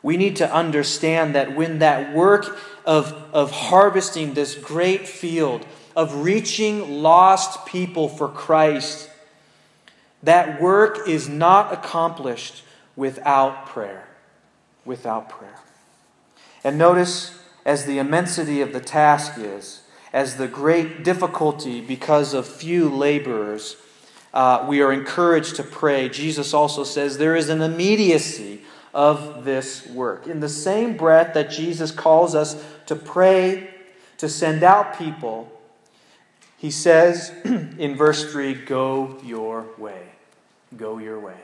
We 0.03 0.17
need 0.17 0.35
to 0.37 0.53
understand 0.53 1.35
that 1.35 1.55
when 1.55 1.79
that 1.79 2.13
work 2.13 2.57
of, 2.85 3.11
of 3.33 3.51
harvesting 3.51 4.33
this 4.33 4.55
great 4.55 5.07
field, 5.07 5.65
of 5.95 6.23
reaching 6.23 7.01
lost 7.01 7.65
people 7.65 8.07
for 8.07 8.29
Christ, 8.29 9.09
that 10.23 10.61
work 10.61 11.07
is 11.07 11.27
not 11.27 11.73
accomplished 11.73 12.63
without 12.95 13.65
prayer. 13.65 14.07
Without 14.85 15.29
prayer. 15.29 15.59
And 16.63 16.77
notice, 16.77 17.37
as 17.65 17.85
the 17.85 17.97
immensity 17.97 18.61
of 18.61 18.73
the 18.73 18.79
task 18.79 19.33
is, 19.37 19.81
as 20.13 20.37
the 20.37 20.47
great 20.47 21.03
difficulty 21.03 21.81
because 21.81 22.33
of 22.33 22.47
few 22.47 22.89
laborers, 22.89 23.77
uh, 24.33 24.65
we 24.67 24.81
are 24.81 24.91
encouraged 24.91 25.55
to 25.55 25.63
pray. 25.63 26.09
Jesus 26.09 26.53
also 26.53 26.83
says 26.83 27.17
there 27.17 27.35
is 27.35 27.49
an 27.49 27.61
immediacy 27.61 28.61
of 28.93 29.45
this 29.45 29.85
work. 29.87 30.27
In 30.27 30.39
the 30.39 30.49
same 30.49 30.97
breath 30.97 31.33
that 31.33 31.49
Jesus 31.49 31.91
calls 31.91 32.35
us 32.35 32.63
to 32.87 32.95
pray, 32.95 33.69
to 34.17 34.27
send 34.27 34.63
out 34.63 34.97
people, 34.97 35.51
he 36.57 36.71
says 36.71 37.31
in 37.45 37.95
verse 37.95 38.31
3 38.31 38.53
Go 38.65 39.19
your 39.23 39.65
way. 39.77 40.01
Go 40.75 40.97
your 40.97 41.19
way. 41.19 41.37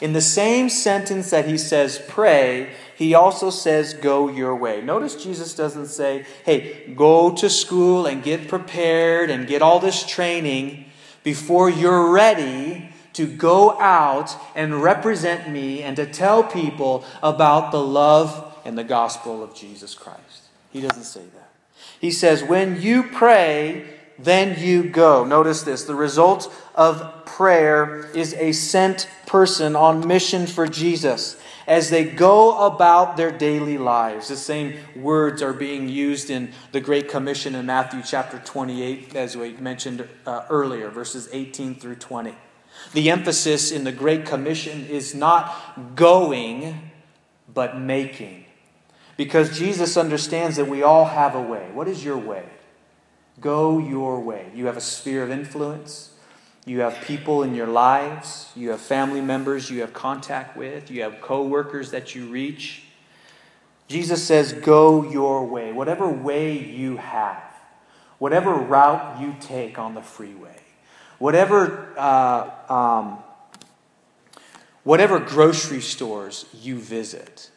In 0.00 0.12
the 0.12 0.20
same 0.20 0.68
sentence 0.68 1.30
that 1.30 1.48
he 1.48 1.58
says 1.58 2.00
pray, 2.08 2.70
he 2.96 3.14
also 3.14 3.50
says 3.50 3.94
go 3.94 4.28
your 4.28 4.54
way. 4.54 4.80
Notice 4.80 5.22
Jesus 5.22 5.54
doesn't 5.54 5.88
say, 5.88 6.24
hey, 6.44 6.92
go 6.94 7.34
to 7.34 7.50
school 7.50 8.06
and 8.06 8.22
get 8.22 8.48
prepared 8.48 9.30
and 9.30 9.46
get 9.46 9.62
all 9.62 9.80
this 9.80 10.06
training 10.06 10.84
before 11.24 11.68
you're 11.68 12.10
ready 12.10 12.90
to 13.14 13.26
go 13.26 13.78
out 13.80 14.36
and 14.54 14.82
represent 14.82 15.50
me 15.50 15.82
and 15.82 15.96
to 15.96 16.06
tell 16.06 16.44
people 16.44 17.04
about 17.20 17.72
the 17.72 17.82
love 17.82 18.56
and 18.64 18.78
the 18.78 18.84
gospel 18.84 19.42
of 19.42 19.54
Jesus 19.54 19.94
Christ. 19.94 20.42
He 20.70 20.80
doesn't 20.80 21.04
say 21.04 21.24
that. 21.34 21.50
He 22.00 22.12
says, 22.12 22.44
when 22.44 22.80
you 22.80 23.02
pray, 23.02 23.97
then 24.18 24.60
you 24.60 24.84
go. 24.84 25.24
Notice 25.24 25.62
this 25.62 25.84
the 25.84 25.94
result 25.94 26.52
of 26.74 27.24
prayer 27.24 28.06
is 28.14 28.34
a 28.34 28.52
sent 28.52 29.08
person 29.26 29.76
on 29.76 30.06
mission 30.06 30.46
for 30.46 30.66
Jesus 30.66 31.36
as 31.68 31.90
they 31.90 32.04
go 32.04 32.66
about 32.66 33.16
their 33.18 33.30
daily 33.30 33.76
lives. 33.76 34.28
The 34.28 34.36
same 34.36 34.78
words 34.96 35.42
are 35.42 35.52
being 35.52 35.88
used 35.88 36.30
in 36.30 36.52
the 36.72 36.80
Great 36.80 37.08
Commission 37.10 37.54
in 37.54 37.66
Matthew 37.66 38.02
chapter 38.02 38.38
28, 38.38 39.14
as 39.14 39.36
we 39.36 39.52
mentioned 39.52 40.08
uh, 40.24 40.46
earlier, 40.48 40.88
verses 40.88 41.28
18 41.30 41.74
through 41.74 41.96
20. 41.96 42.34
The 42.94 43.10
emphasis 43.10 43.70
in 43.70 43.84
the 43.84 43.92
Great 43.92 44.24
Commission 44.24 44.86
is 44.86 45.14
not 45.14 45.94
going, 45.94 46.90
but 47.52 47.78
making. 47.78 48.46
Because 49.18 49.58
Jesus 49.58 49.96
understands 49.96 50.56
that 50.56 50.68
we 50.68 50.82
all 50.82 51.04
have 51.04 51.34
a 51.34 51.42
way. 51.42 51.68
What 51.74 51.86
is 51.86 52.02
your 52.02 52.16
way? 52.16 52.44
Go 53.40 53.78
your 53.78 54.20
way. 54.20 54.50
You 54.54 54.66
have 54.66 54.76
a 54.76 54.80
sphere 54.80 55.22
of 55.22 55.30
influence. 55.30 56.12
You 56.64 56.80
have 56.80 57.00
people 57.02 57.42
in 57.42 57.54
your 57.54 57.66
lives. 57.66 58.50
You 58.54 58.70
have 58.70 58.80
family 58.80 59.20
members 59.20 59.70
you 59.70 59.80
have 59.80 59.92
contact 59.92 60.56
with. 60.56 60.90
You 60.90 61.02
have 61.02 61.20
co 61.20 61.46
workers 61.46 61.90
that 61.92 62.14
you 62.14 62.26
reach. 62.26 62.82
Jesus 63.88 64.22
says, 64.22 64.52
Go 64.52 65.10
your 65.10 65.46
way. 65.46 65.72
Whatever 65.72 66.08
way 66.08 66.58
you 66.58 66.98
have, 66.98 67.42
whatever 68.18 68.52
route 68.52 69.20
you 69.20 69.34
take 69.40 69.78
on 69.78 69.94
the 69.94 70.02
freeway, 70.02 70.60
whatever, 71.18 71.94
uh, 71.96 72.50
um, 72.72 73.18
whatever 74.84 75.18
grocery 75.18 75.80
stores 75.80 76.44
you 76.52 76.78
visit, 76.78 77.50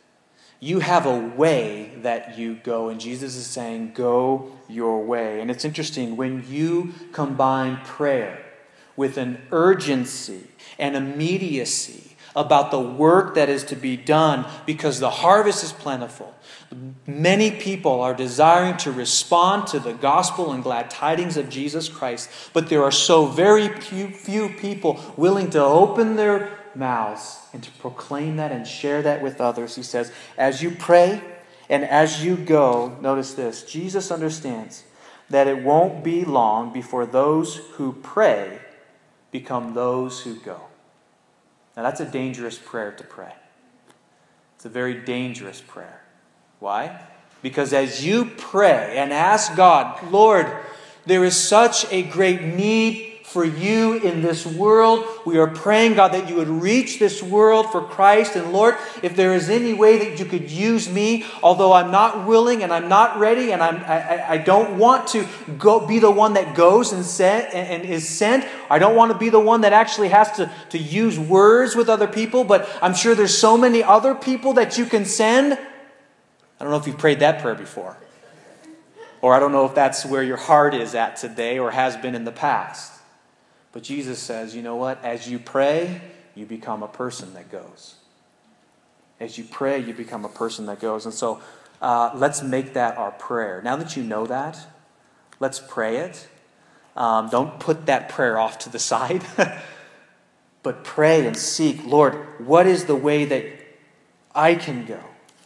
you 0.64 0.80
have 0.80 1.08
a 1.08 1.18
way 1.18 1.92
that 1.98 2.38
you 2.38 2.56
go. 2.56 2.88
And 2.88 3.02
Jesus 3.02 3.36
is 3.36 3.48
saying, 3.48 3.94
Go 3.94 4.52
your 4.70 5.04
way. 5.04 5.42
And 5.42 5.52
it's 5.52 5.66
interesting, 5.66 6.16
when 6.16 6.46
you 6.48 6.94
combine 7.12 7.78
prayer 7.84 8.46
with 8.96 9.18
an 9.18 9.42
urgency 9.52 10.48
and 10.78 10.96
immediacy 10.96 12.16
about 12.36 12.72
the 12.72 12.80
work 12.80 13.36
that 13.36 13.50
is 13.50 13.64
to 13.66 13.76
be 13.76 13.98
done 13.98 14.46
because 14.66 15.00
the 15.00 15.10
harvest 15.10 15.64
is 15.64 15.74
plentiful. 15.74 16.34
Many 17.06 17.52
people 17.52 18.00
are 18.00 18.14
desiring 18.14 18.78
to 18.78 18.92
respond 18.92 19.68
to 19.68 19.80
the 19.80 19.94
gospel 19.94 20.54
and 20.54 20.64
glad 20.64 20.90
tidings 20.90 21.36
of 21.36 21.50
Jesus 21.50 21.90
Christ, 21.90 22.30
but 22.54 22.70
there 22.70 22.84
are 22.84 22.92
so 22.92 23.26
very 23.26 23.68
few, 23.68 24.50
people 24.50 25.00
willing 25.18 25.50
to 25.50 25.62
open 25.62 26.16
their 26.16 26.58
mouths 26.76 27.40
and 27.54 27.64
to 27.64 27.72
proclaim 27.72 28.38
that 28.38 28.52
and 28.52 28.66
share 28.66 29.02
that 29.02 29.22
with 29.22 29.42
others. 29.42 29.76
He 29.76 29.84
says, 29.84 30.12
as 30.38 30.62
you 30.62 30.72
pray 30.72 31.22
and 31.70 31.84
as 31.84 32.24
you 32.24 32.36
go, 32.36 32.98
notice 33.02 33.34
this 33.34 33.64
Jesus 33.64 34.12
understands 34.12 34.84
that 35.30 35.48
it 35.48 35.64
won't 35.64 36.04
be 36.04 36.26
long 36.26 36.74
before 36.74 37.06
those 37.06 37.56
who 37.74 37.94
pray 37.94 38.60
become 39.32 39.74
those 39.74 40.22
who 40.22 40.36
go. 40.36 40.62
Now, 41.76 41.84
that's 41.84 42.02
a 42.02 42.06
dangerous 42.06 42.60
prayer 42.60 42.92
to 42.92 43.04
pray. 43.04 43.34
It's 44.56 44.66
a 44.66 44.70
very 44.70 44.94
dangerous 44.94 45.62
prayer. 45.62 46.02
Why? 46.60 47.02
Because 47.42 47.74
as 47.74 48.06
you 48.06 48.26
pray 48.26 48.98
and 48.98 49.12
ask 49.12 49.56
God, 49.56 50.12
Lord, 50.12 50.52
there 51.06 51.24
is 51.24 51.36
such 51.36 51.92
a 51.92 52.04
great 52.04 52.42
need 52.42 53.11
for 53.24 53.46
you 53.46 53.94
in 53.94 54.22
this 54.22 54.46
world. 54.46 55.06
We 55.26 55.38
are 55.38 55.48
praying, 55.48 55.96
God, 55.96 56.14
that 56.14 56.28
you 56.28 56.36
would 56.36 56.50
reach 56.50 57.00
this 57.00 57.24
world 57.24 57.72
for 57.72 57.82
Christ. 57.82 58.36
And 58.36 58.52
Lord, 58.52 58.76
if 59.02 59.16
there 59.16 59.34
is 59.34 59.50
any 59.50 59.74
way 59.74 59.98
that 60.00 60.20
you 60.20 60.26
could 60.26 60.52
use 60.52 60.90
me, 60.90 61.26
although 61.42 61.74
I'm 61.74 61.92
not 61.92 62.28
willing 62.28 62.64
and 62.64 62.74
I'm 62.74 62.90
not 62.90 63.20
ready 63.20 63.52
and 63.52 63.64
I'm, 63.64 63.78
I, 63.78 64.32
I 64.32 64.38
don't 64.38 64.78
want 64.78 65.08
to 65.10 65.28
go 65.58 65.86
be 65.86 66.00
the 66.00 66.12
one 66.12 66.34
that 66.34 66.56
goes 66.56 66.94
and, 66.94 67.06
sent, 67.06 67.54
and, 67.54 67.84
and 67.84 67.90
is 67.90 68.08
sent, 68.08 68.46
I 68.70 68.80
don't 68.80 68.96
want 68.96 69.12
to 69.12 69.18
be 69.18 69.30
the 69.30 69.40
one 69.40 69.62
that 69.62 69.74
actually 69.74 70.10
has 70.10 70.32
to, 70.34 70.52
to 70.70 70.78
use 70.78 71.18
words 71.18 71.76
with 71.76 71.90
other 71.90 72.08
people, 72.08 72.44
but 72.44 72.70
I'm 72.82 72.94
sure 72.94 73.16
there's 73.16 73.38
so 73.38 73.58
many 73.58 73.84
other 73.84 74.16
people 74.16 74.54
that 74.54 74.78
you 74.78 74.86
can 74.86 75.06
send. 75.06 75.54
I 75.54 76.64
don't 76.64 76.72
know 76.72 76.78
if 76.78 76.88
you've 76.88 76.98
prayed 76.98 77.20
that 77.20 77.42
prayer 77.42 77.56
before. 77.56 77.98
Or 79.22 79.36
I 79.36 79.40
don't 79.40 79.52
know 79.52 79.66
if 79.66 79.76
that's 79.76 80.06
where 80.06 80.24
your 80.24 80.38
heart 80.38 80.74
is 80.74 80.96
at 80.96 81.16
today 81.16 81.60
or 81.60 81.72
has 81.72 81.96
been 81.96 82.16
in 82.16 82.24
the 82.24 82.32
past. 82.32 83.01
But 83.72 83.84
Jesus 83.84 84.20
says, 84.20 84.56
you 84.56 84.62
know 84.62 84.76
what? 84.76 85.04
As 85.04 85.30
you 85.30 85.40
pray, 85.40 86.02
you 86.36 86.46
become 86.46 86.84
a 86.84 86.88
person 86.88 87.34
that 87.34 87.52
goes. 87.52 87.96
As 89.20 89.38
you 89.38 89.44
pray, 89.44 89.80
you 89.80 89.94
become 89.94 90.26
a 90.26 90.30
person 90.30 90.66
that 90.66 90.80
goes. 90.80 91.06
And 91.06 91.14
so 91.14 91.42
uh, 91.82 92.12
let's 92.16 92.44
make 92.44 92.74
that 92.74 92.98
our 92.98 93.12
prayer. 93.12 93.62
Now 93.64 93.76
that 93.78 93.96
you 93.96 94.04
know 94.04 94.26
that, 94.26 94.58
let's 95.40 95.60
pray 95.60 95.98
it. 95.98 96.28
Um, 96.96 97.30
don't 97.30 97.60
put 97.60 97.86
that 97.86 98.10
prayer 98.10 98.38
off 98.38 98.60
to 98.60 98.70
the 98.70 98.80
side, 98.92 99.24
but 100.64 100.84
pray 100.84 101.26
and 101.26 101.38
seek, 101.38 101.86
Lord, 101.86 102.16
what 102.46 102.68
is 102.68 102.86
the 102.86 102.96
way 102.96 103.26
that 103.26 103.46
I 104.36 104.56
can 104.56 104.86
go, 104.86 105.00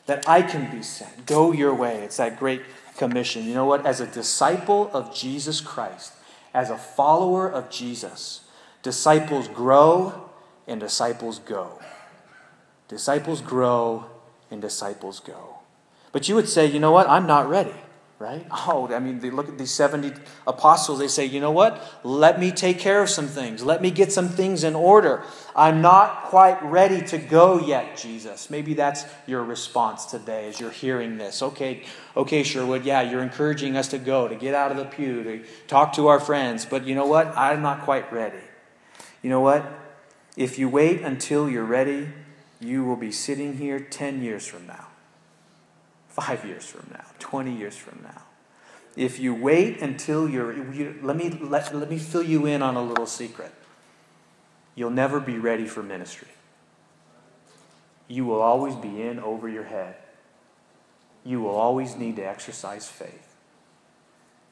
that 0.08 0.28
I 0.28 0.42
can 0.42 0.76
be 0.76 0.82
sent? 0.82 1.26
Go 1.26 1.52
your 1.52 1.74
way. 1.74 2.00
It's 2.00 2.18
that 2.18 2.40
great 2.40 2.64
commission. 2.98 3.46
You 3.46 3.54
know 3.54 3.66
what? 3.66 3.86
As 3.86 4.02
a 4.02 4.08
disciple 4.08 4.90
of 4.94 5.14
Jesus 5.14 5.62
Christ, 5.62 6.14
as 6.56 6.70
a 6.70 6.78
follower 6.78 7.52
of 7.52 7.70
Jesus, 7.70 8.42
disciples 8.82 9.50
grow 9.50 10.30
and 10.66 10.80
disciples 10.80 11.38
go. 11.40 11.80
Disciples 12.88 13.42
grow 13.42 14.06
and 14.50 14.62
disciples 14.62 15.20
go. 15.20 15.60
But 16.14 16.30
you 16.30 16.36
would 16.36 16.48
say, 16.48 16.66
you 16.66 16.80
know 16.80 16.94
what? 16.94 17.10
I'm 17.10 17.28
not 17.28 17.50
ready, 17.50 17.76
right? 18.18 18.46
Oh, 18.50 18.90
I 18.94 19.00
mean, 19.00 19.20
they 19.20 19.30
look 19.30 19.50
at 19.50 19.58
these 19.58 19.74
70 19.74 20.14
apostles, 20.48 21.00
they 21.00 21.08
say, 21.08 21.26
you 21.26 21.40
know 21.42 21.52
what? 21.52 21.82
Let 22.04 22.40
me 22.40 22.52
take 22.52 22.80
care 22.80 23.02
of 23.02 23.10
some 23.10 23.28
things. 23.28 23.64
Let 23.64 23.82
me 23.82 23.92
get 23.92 24.12
some 24.12 24.30
things 24.30 24.64
in 24.64 24.74
order. 24.74 25.24
I'm 25.56 25.82
not 25.82 26.24
quite 26.26 26.62
ready 26.64 27.02
to 27.08 27.18
go 27.18 27.60
yet, 27.60 27.98
Jesus. 27.98 28.50
Maybe 28.50 28.74
that's 28.74 29.06
your 29.28 29.44
response 29.44 30.06
today 30.06 30.48
as 30.48 30.60
you're 30.60 30.72
hearing 30.72 31.18
this. 31.18 31.42
Okay, 31.42 31.84
okay, 32.16 32.44
Sherwood, 32.44 32.86
yeah, 32.86 33.02
you're 33.02 33.24
encouraging 33.24 33.76
us 33.76 33.90
to 33.90 33.98
go, 33.98 34.28
to 34.28 34.36
get 34.36 34.56
out 34.56 34.72
of 34.72 34.78
the 34.78 34.86
pew, 34.86 35.24
to 35.24 35.44
talk 35.68 35.94
to 35.94 36.08
our 36.08 36.20
friends. 36.20 36.66
But 36.66 36.86
you 36.86 36.96
know 36.96 37.08
what? 37.08 37.28
I'm 37.36 37.62
not 37.62 37.82
quite 37.82 38.12
ready. 38.14 38.44
You 39.22 39.30
know 39.30 39.42
what? 39.42 39.66
If 40.38 40.60
you 40.60 40.70
wait 40.70 41.02
until 41.02 41.50
you're 41.50 41.64
ready, 41.66 42.10
you 42.60 42.84
will 42.84 42.96
be 42.96 43.12
sitting 43.12 43.58
here 43.58 43.80
10 43.80 44.22
years 44.22 44.46
from 44.46 44.68
now, 44.68 44.88
five 46.16 46.46
years 46.46 46.66
from 46.66 46.88
now, 46.92 47.06
20 47.20 47.56
years 47.56 47.76
from 47.76 48.00
now. 48.04 48.24
If 48.96 49.20
you 49.20 49.36
wait 49.36 49.82
until 49.82 50.30
you're, 50.30 50.74
you, 50.74 50.98
let, 51.02 51.18
me, 51.18 51.30
let, 51.30 51.76
let 51.76 51.90
me 51.90 51.98
fill 51.98 52.24
you 52.24 52.46
in 52.46 52.62
on 52.62 52.76
a 52.76 52.84
little 52.84 53.06
secret. 53.06 53.52
You'll 54.74 54.90
never 54.90 55.20
be 55.20 55.38
ready 55.38 55.66
for 55.66 55.84
ministry. 55.84 56.30
You 58.08 58.26
will 58.26 58.42
always 58.42 58.76
be 58.76 59.02
in 59.02 59.20
over 59.20 59.50
your 59.50 59.64
head. 59.64 59.96
You 61.26 61.42
will 61.42 61.56
always 61.56 61.96
need 61.96 62.16
to 62.18 62.22
exercise 62.22 62.88
faith 62.88 63.26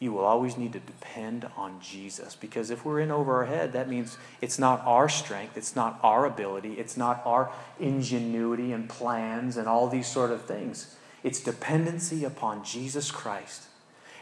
you 0.04 0.12
will 0.12 0.26
always 0.26 0.58
need 0.58 0.74
to 0.74 0.82
depend 0.82 1.48
on 1.56 1.80
Jesus. 1.80 2.36
Because 2.36 2.70
if 2.70 2.84
we're 2.84 3.00
in 3.00 3.10
over 3.10 3.38
our 3.38 3.46
head, 3.46 3.72
that 3.72 3.88
means 3.88 4.18
it's 4.42 4.60
not 4.60 4.82
our 4.86 5.08
strength, 5.08 5.56
it's 5.56 5.78
not 5.78 5.98
our 6.04 6.26
ability, 6.26 6.74
it's 6.74 6.98
not 6.98 7.22
our 7.26 7.50
ingenuity 7.80 8.74
and 8.74 8.90
plans 8.90 9.56
and 9.56 9.66
all 9.66 9.88
these 9.88 10.06
sort 10.06 10.32
of 10.32 10.44
things. 10.44 10.98
It's 11.24 11.40
dependency 11.40 12.26
upon 12.26 12.64
Jesus 12.64 13.10
Christ. 13.12 13.64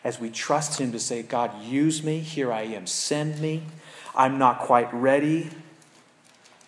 As 0.04 0.20
we 0.20 0.30
trust 0.30 0.80
Him 0.80 0.92
to 0.92 1.00
say, 1.00 1.24
God, 1.24 1.64
use 1.64 2.04
me, 2.04 2.20
here 2.20 2.52
I 2.52 2.62
am, 2.62 2.88
send 2.88 3.40
me. 3.40 3.64
I'm 4.16 4.38
not 4.38 4.60
quite 4.60 4.94
ready. 4.94 5.50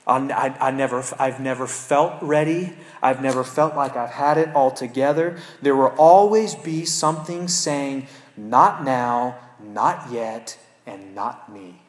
I, 0.05 0.55
I, 0.59 0.71
never, 0.71 1.03
I've 1.17 1.39
never 1.39 1.65
felt 1.65 2.21
ready. 2.21 2.73
I've 3.01 3.21
never 3.21 3.43
felt 3.43 3.75
like 3.75 3.95
I've 3.95 4.11
had 4.11 4.37
it 4.37 4.53
all 4.53 4.71
together. 4.71 5.37
There 5.61 5.75
will 5.75 5.93
always 5.97 6.55
be 6.55 6.83
something 6.85 7.47
saying, 7.47 8.07
not 8.35 8.83
now, 8.83 9.37
not 9.61 10.11
yet, 10.11 10.57
and 10.85 11.15
not 11.15 11.51
me. 11.51 11.79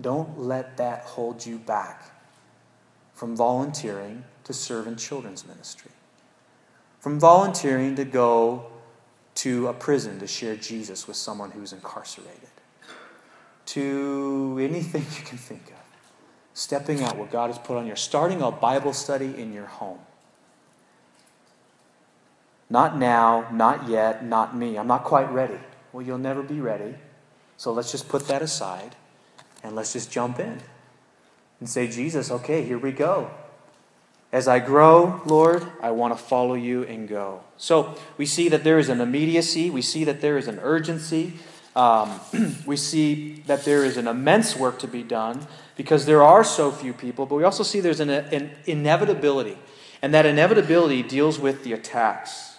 Don't 0.00 0.38
let 0.38 0.78
that 0.78 1.02
hold 1.02 1.44
you 1.44 1.58
back 1.58 2.04
from 3.14 3.36
volunteering 3.36 4.24
to 4.50 4.58
serve 4.58 4.86
in 4.86 4.96
children's 4.96 5.46
ministry, 5.46 5.92
from 6.98 7.20
volunteering 7.20 7.94
to 7.96 8.04
go 8.04 8.66
to 9.36 9.68
a 9.68 9.72
prison 9.72 10.18
to 10.18 10.26
share 10.26 10.56
Jesus 10.56 11.06
with 11.06 11.16
someone 11.16 11.52
who's 11.52 11.72
incarcerated, 11.72 12.50
to 13.66 14.58
anything 14.60 15.02
you 15.16 15.24
can 15.24 15.38
think 15.38 15.68
of. 15.68 15.74
Stepping 16.52 17.02
out 17.02 17.16
what 17.16 17.30
God 17.30 17.46
has 17.46 17.58
put 17.58 17.76
on 17.76 17.86
your, 17.86 17.96
starting 17.96 18.42
a 18.42 18.50
Bible 18.50 18.92
study 18.92 19.40
in 19.40 19.52
your 19.52 19.66
home 19.66 20.00
not 22.70 22.96
now, 22.96 23.48
not 23.52 23.88
yet, 23.88 24.24
not 24.24 24.56
me. 24.56 24.78
I'm 24.78 24.86
not 24.86 25.02
quite 25.02 25.30
ready. 25.32 25.58
Well, 25.92 26.06
you'll 26.06 26.18
never 26.18 26.42
be 26.42 26.60
ready. 26.60 26.94
So 27.56 27.72
let's 27.72 27.90
just 27.90 28.08
put 28.08 28.28
that 28.28 28.42
aside 28.42 28.94
and 29.64 29.74
let's 29.74 29.92
just 29.92 30.10
jump 30.10 30.38
in 30.38 30.60
and 31.58 31.68
say, 31.68 31.88
Jesus, 31.88 32.30
okay, 32.30 32.64
here 32.64 32.78
we 32.78 32.92
go. 32.92 33.30
As 34.32 34.46
I 34.46 34.60
grow, 34.60 35.20
Lord, 35.26 35.66
I 35.82 35.90
want 35.90 36.16
to 36.16 36.22
follow 36.22 36.54
you 36.54 36.84
and 36.84 37.08
go. 37.08 37.40
So 37.56 37.96
we 38.16 38.26
see 38.26 38.48
that 38.48 38.62
there 38.62 38.78
is 38.78 38.88
an 38.88 39.00
immediacy, 39.00 39.70
we 39.70 39.82
see 39.82 40.04
that 40.04 40.20
there 40.20 40.38
is 40.38 40.46
an 40.46 40.60
urgency, 40.60 41.34
um, 41.74 42.20
we 42.66 42.76
see 42.76 43.42
that 43.46 43.64
there 43.64 43.84
is 43.84 43.96
an 43.96 44.06
immense 44.06 44.56
work 44.56 44.78
to 44.80 44.88
be 44.88 45.02
done 45.02 45.46
because 45.76 46.06
there 46.06 46.22
are 46.22 46.44
so 46.44 46.70
few 46.70 46.92
people, 46.92 47.26
but 47.26 47.34
we 47.36 47.44
also 47.44 47.64
see 47.64 47.80
there's 47.80 48.00
an, 48.00 48.10
an 48.10 48.50
inevitability. 48.66 49.58
And 50.02 50.14
that 50.14 50.26
inevitability 50.26 51.02
deals 51.02 51.38
with 51.38 51.64
the 51.64 51.72
attacks 51.72 52.56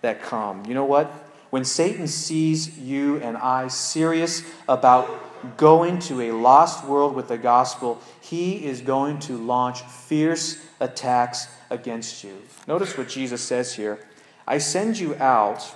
that 0.00 0.22
come. 0.22 0.66
You 0.66 0.74
know 0.74 0.84
what? 0.84 1.06
When 1.50 1.64
Satan 1.64 2.08
sees 2.08 2.78
you 2.78 3.18
and 3.18 3.36
I 3.36 3.68
serious 3.68 4.42
about 4.68 5.31
going 5.56 5.98
to 6.00 6.20
a 6.20 6.32
lost 6.32 6.84
world 6.84 7.14
with 7.14 7.28
the 7.28 7.38
gospel, 7.38 8.00
he 8.20 8.64
is 8.64 8.80
going 8.80 9.18
to 9.20 9.36
launch 9.36 9.82
fierce 9.82 10.64
attacks 10.80 11.48
against 11.70 12.24
you. 12.24 12.42
Notice 12.66 12.96
what 12.96 13.08
Jesus 13.08 13.42
says 13.42 13.74
here 13.74 14.00
I 14.46 14.58
send 14.58 14.98
you 14.98 15.14
out. 15.16 15.74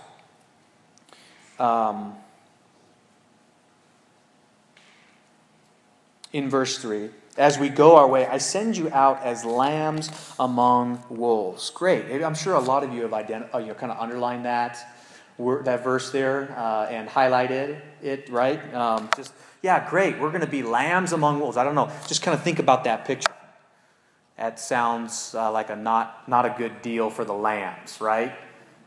Um, 1.59 2.14
in 6.33 6.50
verse 6.50 6.76
3 6.76 7.09
as 7.38 7.59
we 7.59 7.68
go 7.68 7.96
our 7.96 8.07
way, 8.07 8.26
I 8.26 8.38
send 8.38 8.76
you 8.76 8.90
out 8.92 9.22
as 9.22 9.44
lambs 9.44 10.11
among 10.38 11.02
wolves. 11.11 11.70
Great. 11.70 12.22
I'm 12.22 12.35
sure 12.35 12.55
a 12.55 12.61
lot 12.61 12.83
of 12.83 12.94
you 12.94 13.02
have 13.02 13.11
identi- 13.11 13.55
uh, 13.55 13.59
you 13.59 13.68
know, 13.68 13.74
kind 13.74 13.92
of 13.92 13.98
underlined 13.98 14.44
that 14.46 14.79
that 15.38 15.85
verse 15.85 16.11
there 16.12 16.55
uh, 16.57 16.87
and 16.87 17.09
highlighted 17.09 17.79
it, 18.02 18.31
right? 18.31 18.74
Um, 18.74 19.11
just 19.16 19.35
yeah, 19.66 19.88
great. 19.88 20.18
We're 20.18 20.31
going 20.31 20.40
to 20.40 20.46
be 20.46 20.62
lambs 20.62 21.12
among 21.12 21.40
wolves. 21.40 21.57
I 21.57 21.64
don't 21.64 21.74
know. 21.74 21.90
Just 22.07 22.22
kind 22.22 22.35
of 22.35 22.42
think 22.42 22.59
about 22.59 22.85
that 22.85 23.05
picture. 23.05 23.33
That 24.38 24.59
sounds 24.61 25.35
uh, 25.35 25.50
like 25.50 25.70
a 25.70 25.76
not 25.76 26.29
not 26.29 26.46
a 26.46 26.55
good 26.57 26.83
deal 26.83 27.11
for 27.11 27.24
the 27.24 27.35
lambs, 27.35 28.00
right? 28.00 28.33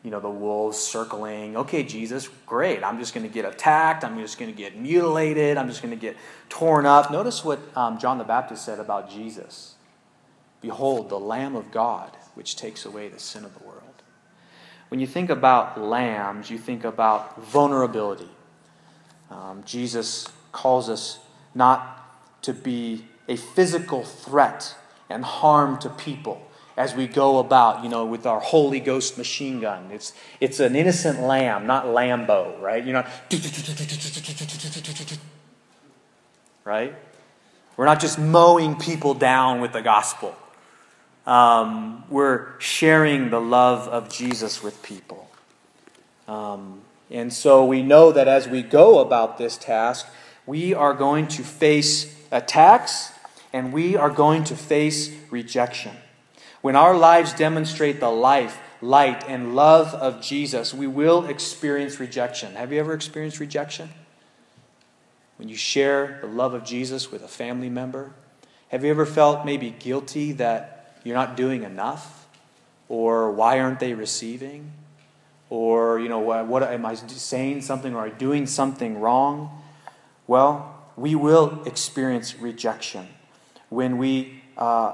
you 0.03 0.11
know, 0.11 0.19
the 0.19 0.29
wolves 0.29 0.77
circling. 0.77 1.57
Okay, 1.57 1.83
Jesus, 1.83 2.29
great. 2.45 2.83
I'm 2.83 2.99
just 2.99 3.13
going 3.13 3.27
to 3.27 3.33
get 3.33 3.45
attacked. 3.45 4.03
I'm 4.03 4.17
just 4.17 4.37
going 4.39 4.51
to 4.51 4.57
get 4.57 4.77
mutilated. 4.77 5.57
I'm 5.57 5.67
just 5.67 5.81
going 5.81 5.93
to 5.93 5.99
get 5.99 6.15
torn 6.47 6.85
up. 6.85 7.11
Notice 7.11 7.43
what 7.43 7.59
um, 7.75 7.99
John 7.99 8.17
the 8.17 8.23
Baptist 8.23 8.63
said 8.63 8.79
about 8.79 9.09
Jesus 9.09 9.75
Behold, 10.61 11.09
the 11.09 11.19
Lamb 11.19 11.55
of 11.55 11.71
God, 11.71 12.15
which 12.35 12.55
takes 12.55 12.85
away 12.85 13.07
the 13.07 13.19
sin 13.19 13.45
of 13.45 13.57
the 13.57 13.63
world. 13.63 13.83
When 14.89 14.99
you 14.99 15.07
think 15.07 15.29
about 15.29 15.79
lambs, 15.79 16.49
you 16.49 16.57
think 16.57 16.83
about 16.83 17.41
vulnerability. 17.41 18.29
Um, 19.29 19.63
Jesus 19.65 20.27
calls 20.51 20.89
us 20.89 21.19
not 21.53 21.97
to 22.41 22.53
be 22.53 23.05
a 23.27 23.35
physical 23.35 24.03
threat 24.03 24.75
and 25.09 25.23
harm 25.23 25.77
to 25.79 25.89
people 25.89 26.41
as 26.77 26.95
we 26.95 27.07
go 27.07 27.39
about, 27.39 27.83
you 27.83 27.89
know, 27.89 28.05
with 28.05 28.25
our 28.25 28.39
Holy 28.39 28.79
Ghost 28.79 29.17
machine 29.17 29.59
gun. 29.59 29.89
It's, 29.91 30.13
it's 30.39 30.61
an 30.61 30.75
innocent 30.75 31.19
lamb, 31.19 31.67
not 31.67 31.85
Lambo, 31.85 32.59
right? 32.61 32.83
You're 32.83 32.93
not. 32.93 33.09
Right? 36.63 36.95
We're 37.75 37.85
not 37.85 37.99
just 37.99 38.17
mowing 38.17 38.75
people 38.75 39.13
down 39.13 39.59
with 39.59 39.73
the 39.73 39.81
gospel. 39.81 40.35
Um, 41.25 42.03
we're 42.09 42.59
sharing 42.59 43.29
the 43.29 43.41
love 43.41 43.87
of 43.87 44.09
Jesus 44.09 44.63
with 44.63 44.81
people. 44.81 45.29
Um, 46.27 46.81
and 47.11 47.33
so 47.33 47.65
we 47.65 47.81
know 47.81 48.11
that 48.11 48.27
as 48.27 48.47
we 48.47 48.61
go 48.61 48.99
about 48.99 49.37
this 49.37 49.57
task, 49.57 50.07
we 50.49 50.73
are 50.73 50.95
going 50.95 51.27
to 51.27 51.43
face 51.43 52.11
attacks 52.31 53.11
and 53.53 53.71
we 53.71 53.95
are 53.95 54.09
going 54.09 54.43
to 54.43 54.55
face 54.55 55.11
rejection. 55.29 55.95
When 56.61 56.75
our 56.75 56.97
lives 56.97 57.33
demonstrate 57.33 57.99
the 57.99 58.09
life, 58.09 58.57
light, 58.81 59.23
and 59.27 59.55
love 59.55 59.93
of 59.93 60.23
Jesus, 60.23 60.73
we 60.73 60.87
will 60.87 61.27
experience 61.27 61.99
rejection. 61.99 62.55
Have 62.55 62.73
you 62.73 62.79
ever 62.79 62.95
experienced 62.95 63.39
rejection? 63.39 63.91
When 65.37 65.49
you 65.49 65.55
share 65.55 66.17
the 66.21 66.27
love 66.27 66.55
of 66.55 66.65
Jesus 66.65 67.11
with 67.11 67.23
a 67.23 67.27
family 67.27 67.69
member? 67.69 68.13
Have 68.69 68.83
you 68.83 68.89
ever 68.89 69.05
felt 69.05 69.45
maybe 69.45 69.69
guilty 69.69 70.31
that 70.31 70.99
you're 71.03 71.15
not 71.15 71.37
doing 71.37 71.61
enough? 71.61 72.27
Or 72.87 73.31
why 73.31 73.59
aren't 73.59 73.79
they 73.79 73.93
receiving? 73.93 74.71
Or, 75.51 75.99
you 75.99 76.09
know, 76.09 76.17
what, 76.17 76.47
what 76.47 76.63
am 76.63 76.87
I 76.87 76.95
saying 76.95 77.61
something 77.61 77.95
or 77.95 78.09
doing 78.09 78.47
something 78.47 78.99
wrong? 78.99 79.58
Well, 80.29 80.75
we 80.95 81.15
will 81.15 81.63
experience 81.65 82.37
rejection 82.37 83.07
when 83.69 83.97
we 83.97 84.43
uh, 84.59 84.93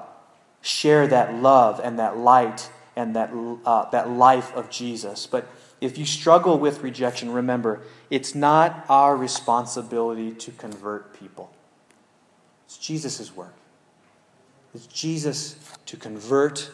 share 0.61 1.07
that 1.07 1.35
love 1.35 1.81
and 1.83 1.99
that 1.99 2.15
light 2.15 2.69
and 2.95 3.17
that, 3.17 3.31
uh, 3.65 3.89
that 3.89 4.09
life 4.09 4.55
of 4.55 4.69
Jesus. 4.69 5.27
But 5.27 5.45
if 5.81 5.97
you 5.97 6.05
struggle 6.05 6.57
with 6.57 6.83
rejection, 6.83 7.33
remember, 7.33 7.81
it's 8.09 8.33
not 8.33 8.85
our 8.87 9.17
responsibility 9.17 10.31
to 10.31 10.51
convert 10.51 11.19
people. 11.19 11.51
It's 12.65 12.77
Jesus' 12.77 13.35
work. 13.35 13.55
It's 14.73 14.87
Jesus 14.87 15.57
to 15.87 15.97
convert 15.97 16.71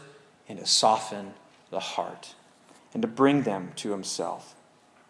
and 0.47 0.60
to 0.60 0.67
soften 0.67 1.34
the 1.71 1.80
heart 1.80 2.36
and 2.93 3.02
to 3.02 3.08
bring 3.08 3.41
them 3.41 3.71
to 3.78 3.89
himself. 3.89 4.54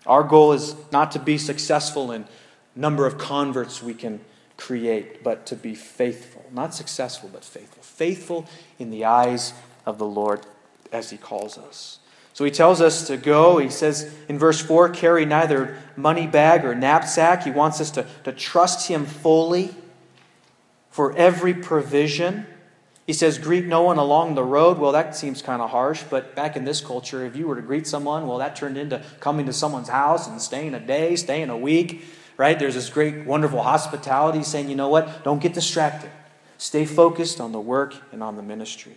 Our 0.05 0.23
goal 0.23 0.53
is 0.53 0.73
not 0.93 1.11
to 1.11 1.19
be 1.19 1.37
successful 1.37 2.13
in 2.13 2.27
number 2.75 3.05
of 3.05 3.17
converts 3.17 3.81
we 3.83 3.93
can 3.93 4.19
create, 4.57 5.23
but 5.23 5.45
to 5.47 5.55
be 5.55 5.75
faithful. 5.75 6.45
Not 6.51 6.73
successful, 6.73 7.29
but 7.31 7.43
faithful. 7.43 7.83
Faithful 7.83 8.45
in 8.77 8.91
the 8.91 9.05
eyes 9.05 9.53
of 9.85 9.97
the 9.97 10.05
Lord 10.05 10.45
as 10.91 11.09
he 11.09 11.17
calls 11.17 11.57
us. 11.57 11.99
So 12.33 12.45
he 12.45 12.51
tells 12.51 12.79
us 12.79 13.07
to 13.07 13.17
go. 13.17 13.57
He 13.57 13.69
says 13.69 14.13
in 14.29 14.39
verse 14.39 14.61
4 14.61 14.89
carry 14.89 15.25
neither 15.25 15.77
money 15.95 16.27
bag 16.27 16.63
or 16.63 16.73
knapsack. 16.73 17.43
He 17.43 17.51
wants 17.51 17.81
us 17.81 17.91
to, 17.91 18.05
to 18.23 18.31
trust 18.31 18.87
him 18.87 19.05
fully 19.05 19.73
for 20.89 21.15
every 21.17 21.53
provision. 21.53 22.45
He 23.07 23.13
says, 23.13 23.37
greet 23.37 23.65
no 23.65 23.81
one 23.81 23.97
along 23.97 24.35
the 24.35 24.43
road. 24.43 24.77
Well, 24.77 24.91
that 24.91 25.15
seems 25.15 25.41
kind 25.41 25.61
of 25.61 25.71
harsh, 25.71 26.03
but 26.09 26.35
back 26.35 26.55
in 26.55 26.63
this 26.63 26.79
culture, 26.81 27.25
if 27.25 27.35
you 27.35 27.47
were 27.47 27.55
to 27.55 27.61
greet 27.61 27.87
someone, 27.87 28.27
well, 28.27 28.37
that 28.37 28.55
turned 28.55 28.77
into 28.77 29.03
coming 29.19 29.45
to 29.47 29.53
someone's 29.53 29.89
house 29.89 30.27
and 30.27 30.41
staying 30.41 30.73
a 30.73 30.79
day, 30.79 31.15
staying 31.15 31.49
a 31.49 31.57
week, 31.57 32.03
right? 32.41 32.57
There's 32.57 32.73
this 32.73 32.89
great, 32.89 33.23
wonderful 33.23 33.61
hospitality 33.61 34.41
saying, 34.41 34.67
you 34.67 34.75
know 34.75 34.87
what? 34.87 35.23
Don't 35.23 35.39
get 35.39 35.53
distracted. 35.53 36.09
Stay 36.57 36.85
focused 36.85 37.39
on 37.39 37.51
the 37.51 37.59
work 37.59 37.93
and 38.11 38.23
on 38.23 38.35
the 38.35 38.41
ministry. 38.41 38.95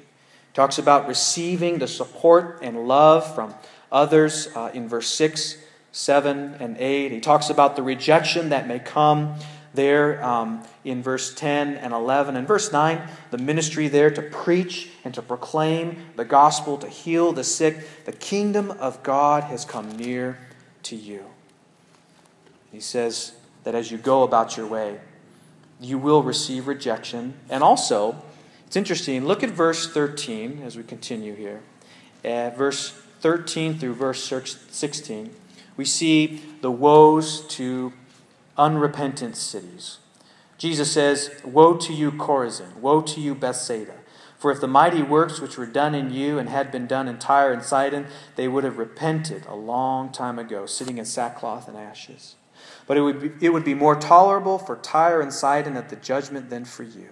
Talks 0.54 0.78
about 0.78 1.06
receiving 1.06 1.78
the 1.78 1.86
support 1.86 2.60
and 2.62 2.88
love 2.88 3.34
from 3.34 3.54
others 3.92 4.48
uh, 4.56 4.70
in 4.72 4.88
verse 4.88 5.08
6, 5.08 5.58
7, 5.92 6.54
and 6.58 6.78
8. 6.78 7.12
He 7.12 7.20
talks 7.20 7.50
about 7.50 7.76
the 7.76 7.82
rejection 7.82 8.48
that 8.48 8.66
may 8.66 8.78
come 8.78 9.34
there 9.74 10.24
um, 10.24 10.62
in 10.82 11.02
verse 11.02 11.34
10 11.34 11.76
and 11.76 11.92
11. 11.92 12.36
And 12.36 12.48
verse 12.48 12.72
9, 12.72 12.98
the 13.30 13.36
ministry 13.36 13.88
there 13.88 14.10
to 14.10 14.22
preach 14.22 14.88
and 15.04 15.12
to 15.12 15.20
proclaim 15.20 15.98
the 16.16 16.24
gospel, 16.24 16.78
to 16.78 16.88
heal 16.88 17.32
the 17.32 17.44
sick. 17.44 18.04
The 18.06 18.12
kingdom 18.12 18.70
of 18.70 19.02
God 19.02 19.44
has 19.44 19.66
come 19.66 19.94
near 19.98 20.38
to 20.84 20.96
you. 20.96 21.26
He 22.74 22.80
says 22.80 23.34
that 23.62 23.76
as 23.76 23.92
you 23.92 23.98
go 23.98 24.24
about 24.24 24.56
your 24.56 24.66
way, 24.66 24.98
you 25.80 25.96
will 25.96 26.24
receive 26.24 26.66
rejection. 26.66 27.34
And 27.48 27.62
also, 27.62 28.20
it's 28.66 28.74
interesting. 28.74 29.26
Look 29.26 29.44
at 29.44 29.50
verse 29.50 29.88
13 29.88 30.60
as 30.66 30.76
we 30.76 30.82
continue 30.82 31.36
here. 31.36 31.60
At 32.24 32.58
verse 32.58 32.90
13 33.20 33.78
through 33.78 33.94
verse 33.94 34.24
16, 34.24 35.30
we 35.76 35.84
see 35.84 36.42
the 36.62 36.70
woes 36.72 37.46
to 37.48 37.92
unrepentant 38.58 39.36
cities. 39.36 39.98
Jesus 40.58 40.90
says, 40.90 41.30
Woe 41.44 41.76
to 41.76 41.92
you, 41.92 42.10
Chorazin! 42.10 42.74
Woe 42.78 43.02
to 43.02 43.20
you, 43.20 43.36
Bethsaida! 43.36 43.94
For 44.36 44.50
if 44.50 44.60
the 44.60 44.66
mighty 44.66 45.02
works 45.02 45.40
which 45.40 45.56
were 45.56 45.66
done 45.66 45.94
in 45.94 46.12
you 46.12 46.40
and 46.40 46.48
had 46.48 46.72
been 46.72 46.88
done 46.88 47.06
in 47.06 47.18
Tyre 47.18 47.52
and 47.52 47.62
Sidon, 47.62 48.06
they 48.34 48.48
would 48.48 48.64
have 48.64 48.78
repented 48.78 49.46
a 49.46 49.54
long 49.54 50.10
time 50.10 50.40
ago, 50.40 50.66
sitting 50.66 50.98
in 50.98 51.04
sackcloth 51.04 51.68
and 51.68 51.76
ashes. 51.76 52.34
But 52.86 52.96
it 52.96 53.00
would 53.00 53.20
be, 53.20 53.46
it 53.46 53.50
would 53.50 53.64
be 53.64 53.74
more 53.74 53.96
tolerable 53.96 54.58
for 54.58 54.76
Tyre 54.76 55.20
and 55.20 55.32
Sidon 55.32 55.76
at 55.76 55.88
the 55.88 55.96
judgment 55.96 56.50
than 56.50 56.64
for 56.64 56.82
you. 56.82 57.08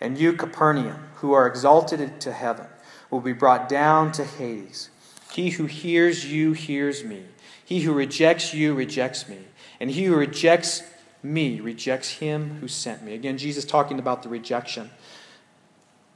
And 0.00 0.18
you, 0.18 0.32
Capernaum, 0.32 1.08
who 1.16 1.32
are 1.32 1.46
exalted 1.46 2.20
to 2.20 2.32
heaven, 2.32 2.66
will 3.10 3.20
be 3.20 3.32
brought 3.32 3.68
down 3.68 4.12
to 4.12 4.24
Hades. 4.24 4.90
He 5.30 5.50
who 5.50 5.66
hears 5.66 6.30
you 6.30 6.52
hears 6.52 7.04
me. 7.04 7.24
He 7.64 7.82
who 7.82 7.92
rejects 7.92 8.52
you 8.52 8.74
rejects 8.74 9.28
me. 9.28 9.38
And 9.80 9.90
he 9.90 10.04
who 10.04 10.16
rejects 10.16 10.82
me 11.22 11.60
rejects 11.60 12.10
him 12.10 12.58
who 12.60 12.68
sent 12.68 13.02
me. 13.02 13.14
Again, 13.14 13.38
Jesus 13.38 13.64
talking 13.64 13.98
about 13.98 14.22
the 14.22 14.28
rejection. 14.28 14.90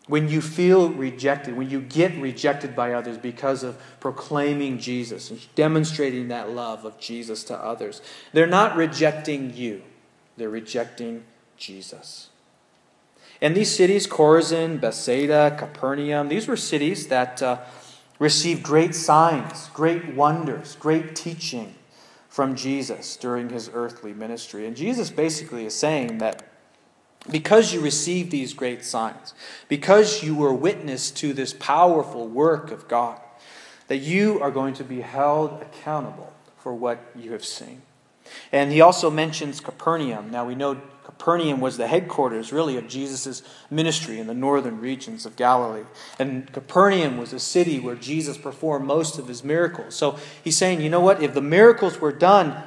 When 0.08 0.28
you 0.28 0.40
feel 0.40 0.88
rejected, 0.88 1.56
when 1.56 1.70
you 1.70 1.80
get 1.80 2.16
rejected 2.16 2.74
by 2.74 2.94
others 2.94 3.18
because 3.18 3.62
of 3.62 3.78
proclaiming 4.00 4.78
Jesus 4.78 5.30
and 5.30 5.38
demonstrating 5.54 6.28
that 6.28 6.50
love 6.50 6.84
of 6.84 6.98
Jesus 6.98 7.44
to 7.44 7.56
others, 7.56 8.00
they're 8.32 8.46
not 8.46 8.74
rejecting 8.74 9.54
you, 9.54 9.82
they're 10.36 10.48
rejecting 10.48 11.24
Jesus. 11.58 12.30
And 13.40 13.54
these 13.54 13.74
cities, 13.74 14.06
Chorazin, 14.06 14.80
Bethsaida, 14.80 15.54
Capernaum, 15.58 16.28
these 16.28 16.48
were 16.48 16.56
cities 16.56 17.08
that 17.08 17.42
uh, 17.42 17.58
received 18.18 18.62
great 18.62 18.94
signs, 18.94 19.68
great 19.68 20.14
wonders, 20.14 20.76
great 20.80 21.14
teaching 21.14 21.74
from 22.28 22.56
Jesus 22.56 23.16
during 23.16 23.50
his 23.50 23.70
earthly 23.72 24.12
ministry. 24.14 24.66
And 24.66 24.76
Jesus 24.76 25.10
basically 25.10 25.66
is 25.66 25.74
saying 25.74 26.18
that 26.18 26.47
because 27.30 27.72
you 27.72 27.80
received 27.80 28.30
these 28.30 28.54
great 28.54 28.84
signs, 28.84 29.34
because 29.68 30.22
you 30.22 30.34
were 30.34 30.54
witness 30.54 31.10
to 31.10 31.32
this 31.32 31.52
powerful 31.52 32.26
work 32.26 32.70
of 32.70 32.88
God, 32.88 33.20
that 33.88 33.98
you 33.98 34.40
are 34.40 34.50
going 34.50 34.74
to 34.74 34.84
be 34.84 35.00
held 35.00 35.60
accountable 35.62 36.32
for 36.58 36.74
what 36.74 36.98
you 37.16 37.32
have 37.32 37.44
seen. 37.44 37.82
And 38.52 38.70
he 38.70 38.80
also 38.80 39.10
mentions 39.10 39.60
Capernaum. 39.60 40.30
Now 40.30 40.44
we 40.44 40.54
know 40.54 40.80
Capernaum 41.04 41.60
was 41.60 41.78
the 41.78 41.86
headquarters, 41.86 42.52
really, 42.52 42.76
of 42.76 42.86
Jesus' 42.86 43.42
ministry 43.70 44.20
in 44.20 44.26
the 44.26 44.34
northern 44.34 44.78
regions 44.80 45.24
of 45.24 45.36
Galilee. 45.36 45.84
And 46.18 46.52
Capernaum 46.52 47.16
was 47.16 47.32
a 47.32 47.40
city 47.40 47.80
where 47.80 47.94
Jesus 47.94 48.36
performed 48.36 48.86
most 48.86 49.18
of 49.18 49.26
his 49.26 49.42
miracles. 49.42 49.94
So 49.94 50.18
he's 50.44 50.56
saying, 50.56 50.82
you 50.82 50.90
know 50.90 51.00
what? 51.00 51.22
If 51.22 51.32
the 51.32 51.40
miracles 51.40 51.98
were 51.98 52.12
done 52.12 52.62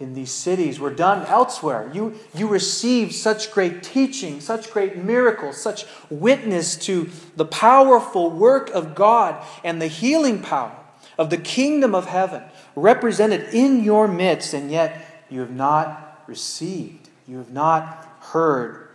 in 0.00 0.14
these 0.14 0.30
cities, 0.30 0.78
were 0.78 0.94
done 0.94 1.26
elsewhere, 1.26 1.90
you, 1.92 2.14
you 2.34 2.46
received 2.46 3.14
such 3.14 3.50
great 3.50 3.82
teaching, 3.82 4.40
such 4.40 4.70
great 4.72 4.96
miracles, 4.96 5.60
such 5.60 5.86
witness 6.08 6.76
to 6.76 7.10
the 7.36 7.44
powerful 7.44 8.30
work 8.30 8.70
of 8.70 8.94
God 8.94 9.44
and 9.64 9.82
the 9.82 9.88
healing 9.88 10.40
power 10.40 10.76
of 11.18 11.30
the 11.30 11.36
kingdom 11.36 11.94
of 11.94 12.06
heaven 12.06 12.44
represented 12.76 13.52
in 13.52 13.82
your 13.82 14.06
midst, 14.06 14.54
and 14.54 14.70
yet 14.70 15.24
you 15.28 15.40
have 15.40 15.50
not 15.50 16.22
received 16.28 17.08
you 17.28 17.36
have 17.36 17.52
not 17.52 18.08
heard. 18.20 18.88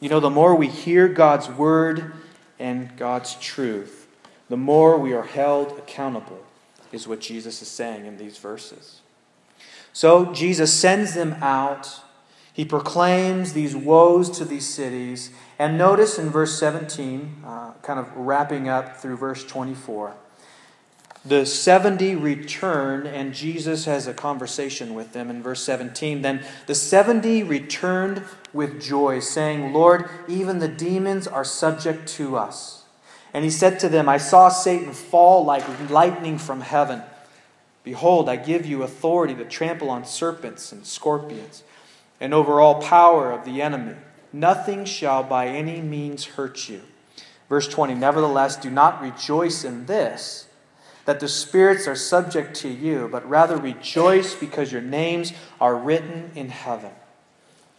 You 0.00 0.08
know, 0.08 0.18
the 0.18 0.28
more 0.28 0.56
we 0.56 0.66
hear 0.66 1.06
God's 1.06 1.48
word 1.48 2.12
and 2.58 2.94
God's 2.96 3.36
truth, 3.36 4.08
the 4.48 4.56
more 4.56 4.98
we 4.98 5.14
are 5.14 5.22
held 5.22 5.78
accountable, 5.78 6.44
is 6.90 7.06
what 7.06 7.20
Jesus 7.20 7.62
is 7.62 7.68
saying 7.68 8.04
in 8.04 8.18
these 8.18 8.36
verses. 8.36 9.01
So 9.92 10.32
Jesus 10.32 10.72
sends 10.72 11.14
them 11.14 11.34
out. 11.40 12.00
He 12.52 12.64
proclaims 12.64 13.52
these 13.52 13.74
woes 13.76 14.30
to 14.38 14.44
these 14.44 14.68
cities. 14.68 15.30
And 15.58 15.78
notice 15.78 16.18
in 16.18 16.30
verse 16.30 16.58
17, 16.58 17.44
uh, 17.44 17.72
kind 17.82 17.98
of 17.98 18.14
wrapping 18.16 18.68
up 18.68 18.96
through 18.96 19.16
verse 19.16 19.44
24, 19.44 20.14
the 21.24 21.46
70 21.46 22.16
return, 22.16 23.06
and 23.06 23.32
Jesus 23.32 23.84
has 23.84 24.08
a 24.08 24.14
conversation 24.14 24.94
with 24.94 25.12
them 25.12 25.30
in 25.30 25.40
verse 25.42 25.62
17. 25.62 26.22
Then 26.22 26.44
the 26.66 26.74
70 26.74 27.44
returned 27.44 28.24
with 28.52 28.82
joy, 28.82 29.20
saying, 29.20 29.72
Lord, 29.72 30.08
even 30.26 30.58
the 30.58 30.68
demons 30.68 31.28
are 31.28 31.44
subject 31.44 32.08
to 32.16 32.36
us. 32.36 32.84
And 33.32 33.44
he 33.44 33.50
said 33.50 33.78
to 33.80 33.88
them, 33.88 34.08
I 34.08 34.18
saw 34.18 34.48
Satan 34.48 34.92
fall 34.92 35.44
like 35.44 35.64
lightning 35.90 36.38
from 36.38 36.60
heaven. 36.60 37.02
Behold, 37.84 38.28
I 38.28 38.36
give 38.36 38.64
you 38.64 38.82
authority 38.82 39.34
to 39.34 39.44
trample 39.44 39.90
on 39.90 40.04
serpents 40.04 40.72
and 40.72 40.86
scorpions, 40.86 41.64
and 42.20 42.32
over 42.32 42.60
all 42.60 42.80
power 42.80 43.32
of 43.32 43.44
the 43.44 43.60
enemy. 43.60 43.96
Nothing 44.32 44.84
shall 44.84 45.22
by 45.22 45.48
any 45.48 45.80
means 45.80 46.24
hurt 46.24 46.68
you. 46.68 46.82
Verse 47.48 47.68
20 47.68 47.94
Nevertheless, 47.94 48.56
do 48.56 48.70
not 48.70 49.02
rejoice 49.02 49.64
in 49.64 49.86
this 49.86 50.46
that 51.04 51.20
the 51.20 51.28
spirits 51.28 51.88
are 51.88 51.96
subject 51.96 52.54
to 52.54 52.68
you, 52.68 53.08
but 53.10 53.28
rather 53.28 53.56
rejoice 53.56 54.34
because 54.34 54.70
your 54.70 54.82
names 54.82 55.32
are 55.60 55.74
written 55.74 56.30
in 56.34 56.48
heaven. 56.48 56.92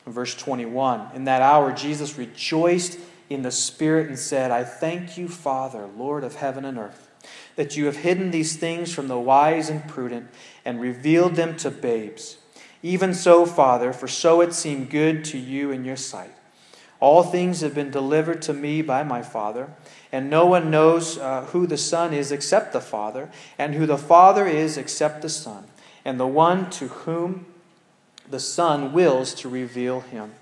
Verse 0.05 0.35
21 0.35 1.09
In 1.13 1.23
that 1.25 1.41
hour, 1.41 1.71
Jesus 1.71 2.17
rejoiced 2.17 2.99
in 3.29 3.41
the 3.41 3.51
Spirit 3.51 4.09
and 4.09 4.19
said, 4.19 4.51
I 4.51 4.63
thank 4.63 5.17
you, 5.17 5.27
Father, 5.27 5.87
Lord 5.97 6.23
of 6.23 6.35
heaven 6.35 6.65
and 6.65 6.77
earth, 6.77 7.09
that 7.55 7.77
you 7.77 7.85
have 7.85 7.97
hidden 7.97 8.31
these 8.31 8.55
things 8.57 8.93
from 8.93 9.07
the 9.07 9.19
wise 9.19 9.69
and 9.69 9.87
prudent 9.87 10.27
and 10.65 10.81
revealed 10.81 11.35
them 11.35 11.55
to 11.57 11.71
babes. 11.71 12.37
Even 12.81 13.13
so, 13.13 13.45
Father, 13.45 13.93
for 13.93 14.07
so 14.07 14.41
it 14.41 14.53
seemed 14.53 14.89
good 14.89 15.23
to 15.25 15.37
you 15.37 15.71
in 15.71 15.85
your 15.85 15.95
sight. 15.95 16.33
All 16.99 17.23
things 17.23 17.61
have 17.61 17.75
been 17.75 17.91
delivered 17.91 18.41
to 18.43 18.53
me 18.53 18.81
by 18.81 19.03
my 19.03 19.21
Father. 19.21 19.69
And 20.13 20.29
no 20.29 20.45
one 20.45 20.69
knows 20.69 21.17
uh, 21.17 21.45
who 21.45 21.65
the 21.67 21.75
Son 21.75 22.13
is 22.13 22.31
except 22.31 22.71
the 22.71 22.79
Father, 22.79 23.29
and 23.57 23.73
who 23.73 23.85
the 23.85 23.97
Father 23.97 24.45
is 24.45 24.77
except 24.77 25.21
the 25.21 25.27
Son, 25.27 25.65
and 26.05 26.19
the 26.19 26.27
one 26.27 26.69
to 26.69 26.87
whom 26.87 27.47
the 28.29 28.39
Son 28.39 28.93
wills 28.93 29.33
to 29.33 29.49
reveal 29.49 30.01
him. 30.01 30.33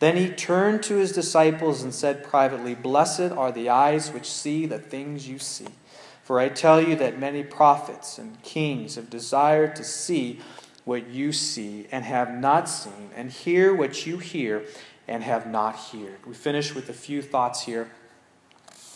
Then 0.00 0.16
he 0.16 0.28
turned 0.28 0.82
to 0.84 0.96
his 0.96 1.12
disciples 1.12 1.82
and 1.82 1.94
said 1.94 2.22
privately, 2.22 2.74
Blessed 2.74 3.32
are 3.32 3.50
the 3.50 3.68
eyes 3.68 4.12
which 4.12 4.30
see 4.30 4.66
the 4.66 4.78
things 4.78 5.28
you 5.28 5.38
see. 5.38 5.66
For 6.30 6.38
I 6.38 6.48
tell 6.48 6.80
you 6.80 6.94
that 6.94 7.18
many 7.18 7.42
prophets 7.42 8.16
and 8.16 8.40
kings 8.44 8.94
have 8.94 9.10
desired 9.10 9.74
to 9.74 9.82
see 9.82 10.38
what 10.84 11.08
you 11.08 11.32
see 11.32 11.88
and 11.90 12.04
have 12.04 12.32
not 12.32 12.68
seen, 12.68 13.10
and 13.16 13.32
hear 13.32 13.74
what 13.74 14.06
you 14.06 14.18
hear 14.18 14.64
and 15.08 15.24
have 15.24 15.48
not 15.48 15.74
heard. 15.74 16.24
We 16.24 16.34
finish 16.34 16.72
with 16.72 16.88
a 16.88 16.92
few 16.92 17.20
thoughts 17.20 17.62
here. 17.62 17.90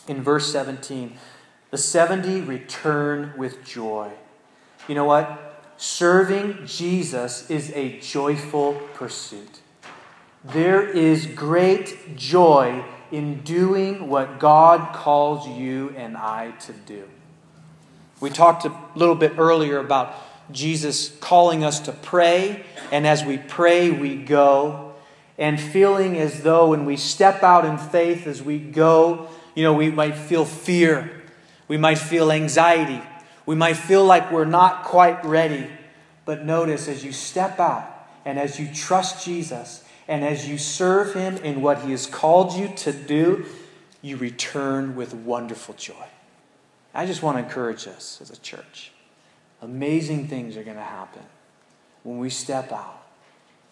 In 0.07 0.23
verse 0.23 0.49
17, 0.49 1.17
the 1.71 1.77
70 1.77 2.39
return 2.39 3.33
with 3.35 3.65
joy. 3.65 4.13
You 4.87 4.95
know 4.95 5.03
what? 5.03 5.73
Serving 5.75 6.65
Jesus 6.65 7.49
is 7.49 7.69
a 7.73 7.99
joyful 7.99 8.75
pursuit. 8.93 9.59
There 10.41 10.87
is 10.87 11.25
great 11.25 12.15
joy 12.15 12.85
in 13.11 13.41
doing 13.41 14.07
what 14.07 14.39
God 14.39 14.95
calls 14.95 15.45
you 15.49 15.93
and 15.97 16.15
I 16.15 16.51
to 16.51 16.71
do. 16.71 17.09
We 18.19 18.29
talked 18.29 18.65
a 18.65 18.75
little 18.95 19.15
bit 19.15 19.33
earlier 19.37 19.79
about 19.79 20.15
Jesus 20.51 21.09
calling 21.19 21.63
us 21.63 21.79
to 21.81 21.91
pray, 21.91 22.63
and 22.91 23.05
as 23.05 23.25
we 23.25 23.37
pray, 23.37 23.91
we 23.91 24.15
go, 24.15 24.93
and 25.37 25.59
feeling 25.59 26.17
as 26.17 26.43
though 26.43 26.69
when 26.69 26.85
we 26.85 26.97
step 26.97 27.43
out 27.43 27.65
in 27.65 27.77
faith, 27.77 28.25
as 28.27 28.41
we 28.41 28.57
go, 28.57 29.27
you 29.53 29.63
know, 29.63 29.73
we 29.73 29.91
might 29.91 30.15
feel 30.15 30.45
fear, 30.45 31.23
we 31.67 31.77
might 31.77 31.97
feel 31.97 32.31
anxiety, 32.31 33.01
we 33.45 33.55
might 33.55 33.77
feel 33.77 34.05
like 34.05 34.31
we're 34.31 34.45
not 34.45 34.83
quite 34.83 35.23
ready. 35.25 35.67
But 36.25 36.43
notice 36.43 36.87
as 36.87 37.03
you 37.03 37.11
step 37.11 37.59
out 37.59 37.87
and 38.25 38.39
as 38.39 38.59
you 38.59 38.67
trust 38.73 39.23
Jesus 39.23 39.83
and 40.07 40.23
as 40.23 40.47
you 40.47 40.57
serve 40.57 41.13
Him 41.13 41.37
in 41.37 41.61
what 41.61 41.83
He 41.83 41.91
has 41.91 42.07
called 42.07 42.53
you 42.53 42.69
to 42.77 42.91
do, 42.91 43.45
you 44.01 44.17
return 44.17 44.95
with 44.95 45.13
wonderful 45.13 45.75
joy. 45.75 46.07
I 46.95 47.05
just 47.05 47.21
want 47.21 47.37
to 47.37 47.43
encourage 47.43 47.87
us 47.87 48.19
as 48.21 48.31
a 48.31 48.37
church. 48.37 48.93
Amazing 49.61 50.29
things 50.29 50.55
are 50.55 50.63
going 50.63 50.77
to 50.77 50.83
happen 50.83 51.23
when 52.03 52.19
we 52.19 52.29
step 52.29 52.71
out, 52.71 53.05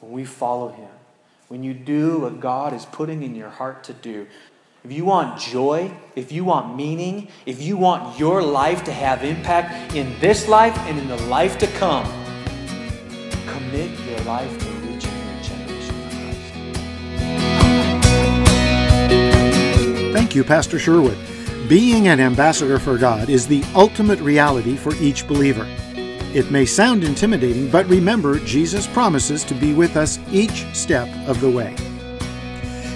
when 0.02 0.12
we 0.12 0.26
follow 0.26 0.68
Him, 0.68 0.90
when 1.48 1.64
you 1.64 1.74
do 1.74 2.20
what 2.20 2.42
God 2.42 2.74
is 2.74 2.86
putting 2.86 3.24
in 3.24 3.34
your 3.34 3.48
heart 3.48 3.86
to 3.86 3.94
do. 3.94 4.28
If 4.84 4.92
you 4.92 5.06
want 5.06 5.40
joy, 5.40 5.94
if 6.18 6.34
you 6.34 6.44
want 6.44 6.76
meaning, 6.76 7.30
if 7.46 7.62
you 7.62 7.78
want 7.78 8.20
your 8.20 8.44
life 8.44 8.84
to 8.84 8.92
have 8.92 9.24
impact 9.24 9.96
in 9.96 10.20
this 10.20 10.50
life 10.50 10.78
and 10.80 11.00
in 11.00 11.08
the 11.08 11.16
life 11.28 11.58
to 11.60 11.68
come, 11.68 12.04
commit 13.48 13.98
your 14.02 14.20
life 14.26 14.60
to 14.60 14.66
reaching 14.66 15.14
your 15.14 15.42
generation. 15.42 15.96
Thank 20.12 20.36
you, 20.36 20.44
Pastor 20.44 20.78
Sherwood. 20.78 21.18
Being 21.70 22.10
an 22.10 22.20
ambassador 22.20 22.78
for 22.78 22.98
God 22.98 23.30
is 23.30 23.48
the 23.48 23.64
ultimate 23.74 24.20
reality 24.20 24.76
for 24.76 24.94
each 24.96 25.26
believer. 25.26 25.66
It 26.34 26.52
may 26.52 26.66
sound 26.66 27.06
intimidating, 27.06 27.70
but 27.70 27.88
remember, 27.88 28.38
Jesus 28.40 28.86
promises 28.86 29.46
to 29.46 29.54
be 29.54 29.74
with 29.74 29.96
us 29.96 30.20
each 30.30 30.66
step 30.76 31.08
of 31.26 31.40
the 31.40 31.50
way. 31.50 31.74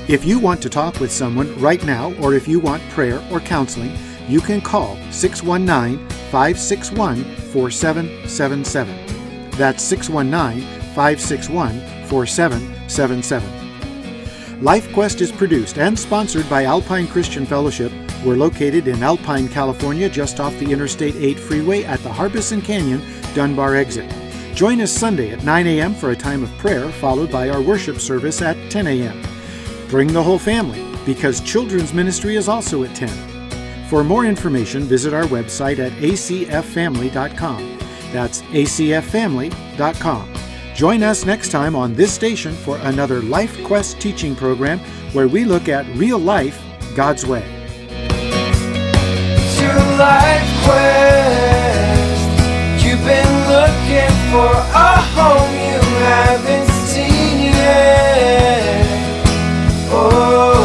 If 0.09 0.25
you 0.25 0.37
want 0.37 0.61
to 0.63 0.69
talk 0.69 0.99
with 0.99 1.13
someone 1.13 1.57
right 1.61 1.81
now, 1.85 2.13
or 2.15 2.33
if 2.33 2.45
you 2.45 2.59
want 2.59 2.83
prayer 2.89 3.23
or 3.31 3.39
counseling, 3.39 3.97
you 4.27 4.41
can 4.41 4.59
call 4.59 4.97
619 5.11 6.05
561 6.29 7.23
4777. 7.23 9.49
That's 9.51 9.81
619 9.81 10.61
561 10.93 12.05
4777. 12.07 13.49
LifeQuest 14.59 15.21
is 15.21 15.31
produced 15.31 15.77
and 15.77 15.97
sponsored 15.97 16.49
by 16.49 16.65
Alpine 16.65 17.07
Christian 17.07 17.45
Fellowship 17.45 17.93
we're 18.25 18.35
located 18.35 18.87
in 18.87 19.03
Alpine, 19.03 19.47
California, 19.47 20.09
just 20.09 20.39
off 20.39 20.57
the 20.59 20.71
Interstate 20.71 21.15
8 21.15 21.39
freeway 21.39 21.83
at 21.83 21.99
the 21.99 22.11
Harbison 22.11 22.61
Canyon 22.61 23.01
Dunbar 23.33 23.75
exit. 23.75 24.11
Join 24.55 24.81
us 24.81 24.91
Sunday 24.91 25.31
at 25.31 25.43
9 25.43 25.67
a.m. 25.67 25.93
for 25.93 26.11
a 26.11 26.15
time 26.15 26.43
of 26.43 26.49
prayer, 26.57 26.89
followed 26.89 27.31
by 27.31 27.49
our 27.49 27.61
worship 27.61 27.99
service 27.99 28.41
at 28.41 28.57
10 28.71 28.87
a.m. 28.87 29.21
Bring 29.87 30.11
the 30.11 30.23
whole 30.23 30.39
family, 30.39 30.83
because 31.05 31.41
children's 31.41 31.93
ministry 31.93 32.35
is 32.35 32.49
also 32.49 32.83
at 32.83 32.95
10. 32.95 33.87
For 33.87 34.03
more 34.03 34.25
information, 34.25 34.83
visit 34.83 35.13
our 35.13 35.23
website 35.25 35.79
at 35.79 35.91
acffamily.com. 35.93 37.79
That's 38.11 38.41
acffamily.com. 38.41 40.33
Join 40.75 41.03
us 41.03 41.25
next 41.25 41.49
time 41.49 41.75
on 41.75 41.93
this 41.93 42.13
station 42.13 42.53
for 42.53 42.77
another 42.79 43.21
Life 43.21 43.63
Quest 43.63 43.99
teaching 43.99 44.35
program 44.35 44.79
where 45.13 45.27
we 45.27 45.45
look 45.45 45.69
at 45.69 45.85
real 45.95 46.19
life 46.19 46.61
God's 46.95 47.25
way 47.25 47.56
life 49.97 50.47
quest. 50.63 52.29
You've 52.83 53.03
been 53.03 53.33
looking 53.49 54.13
for 54.31 54.53
a 54.53 55.01
home 55.17 55.53
you 55.69 55.81
haven't 56.05 56.69
seen 56.85 57.51
yet. 57.51 58.85
Oh, 59.89 60.61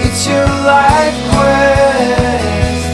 it's 0.00 0.26
your 0.26 0.48
life 0.66 1.18
quest. 1.32 2.86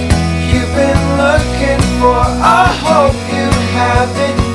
You've 0.52 0.74
been 0.74 1.02
looking 1.16 1.80
for 1.98 2.20
a 2.20 2.66
home 2.84 3.16
you 3.34 3.48
haven't. 3.72 4.45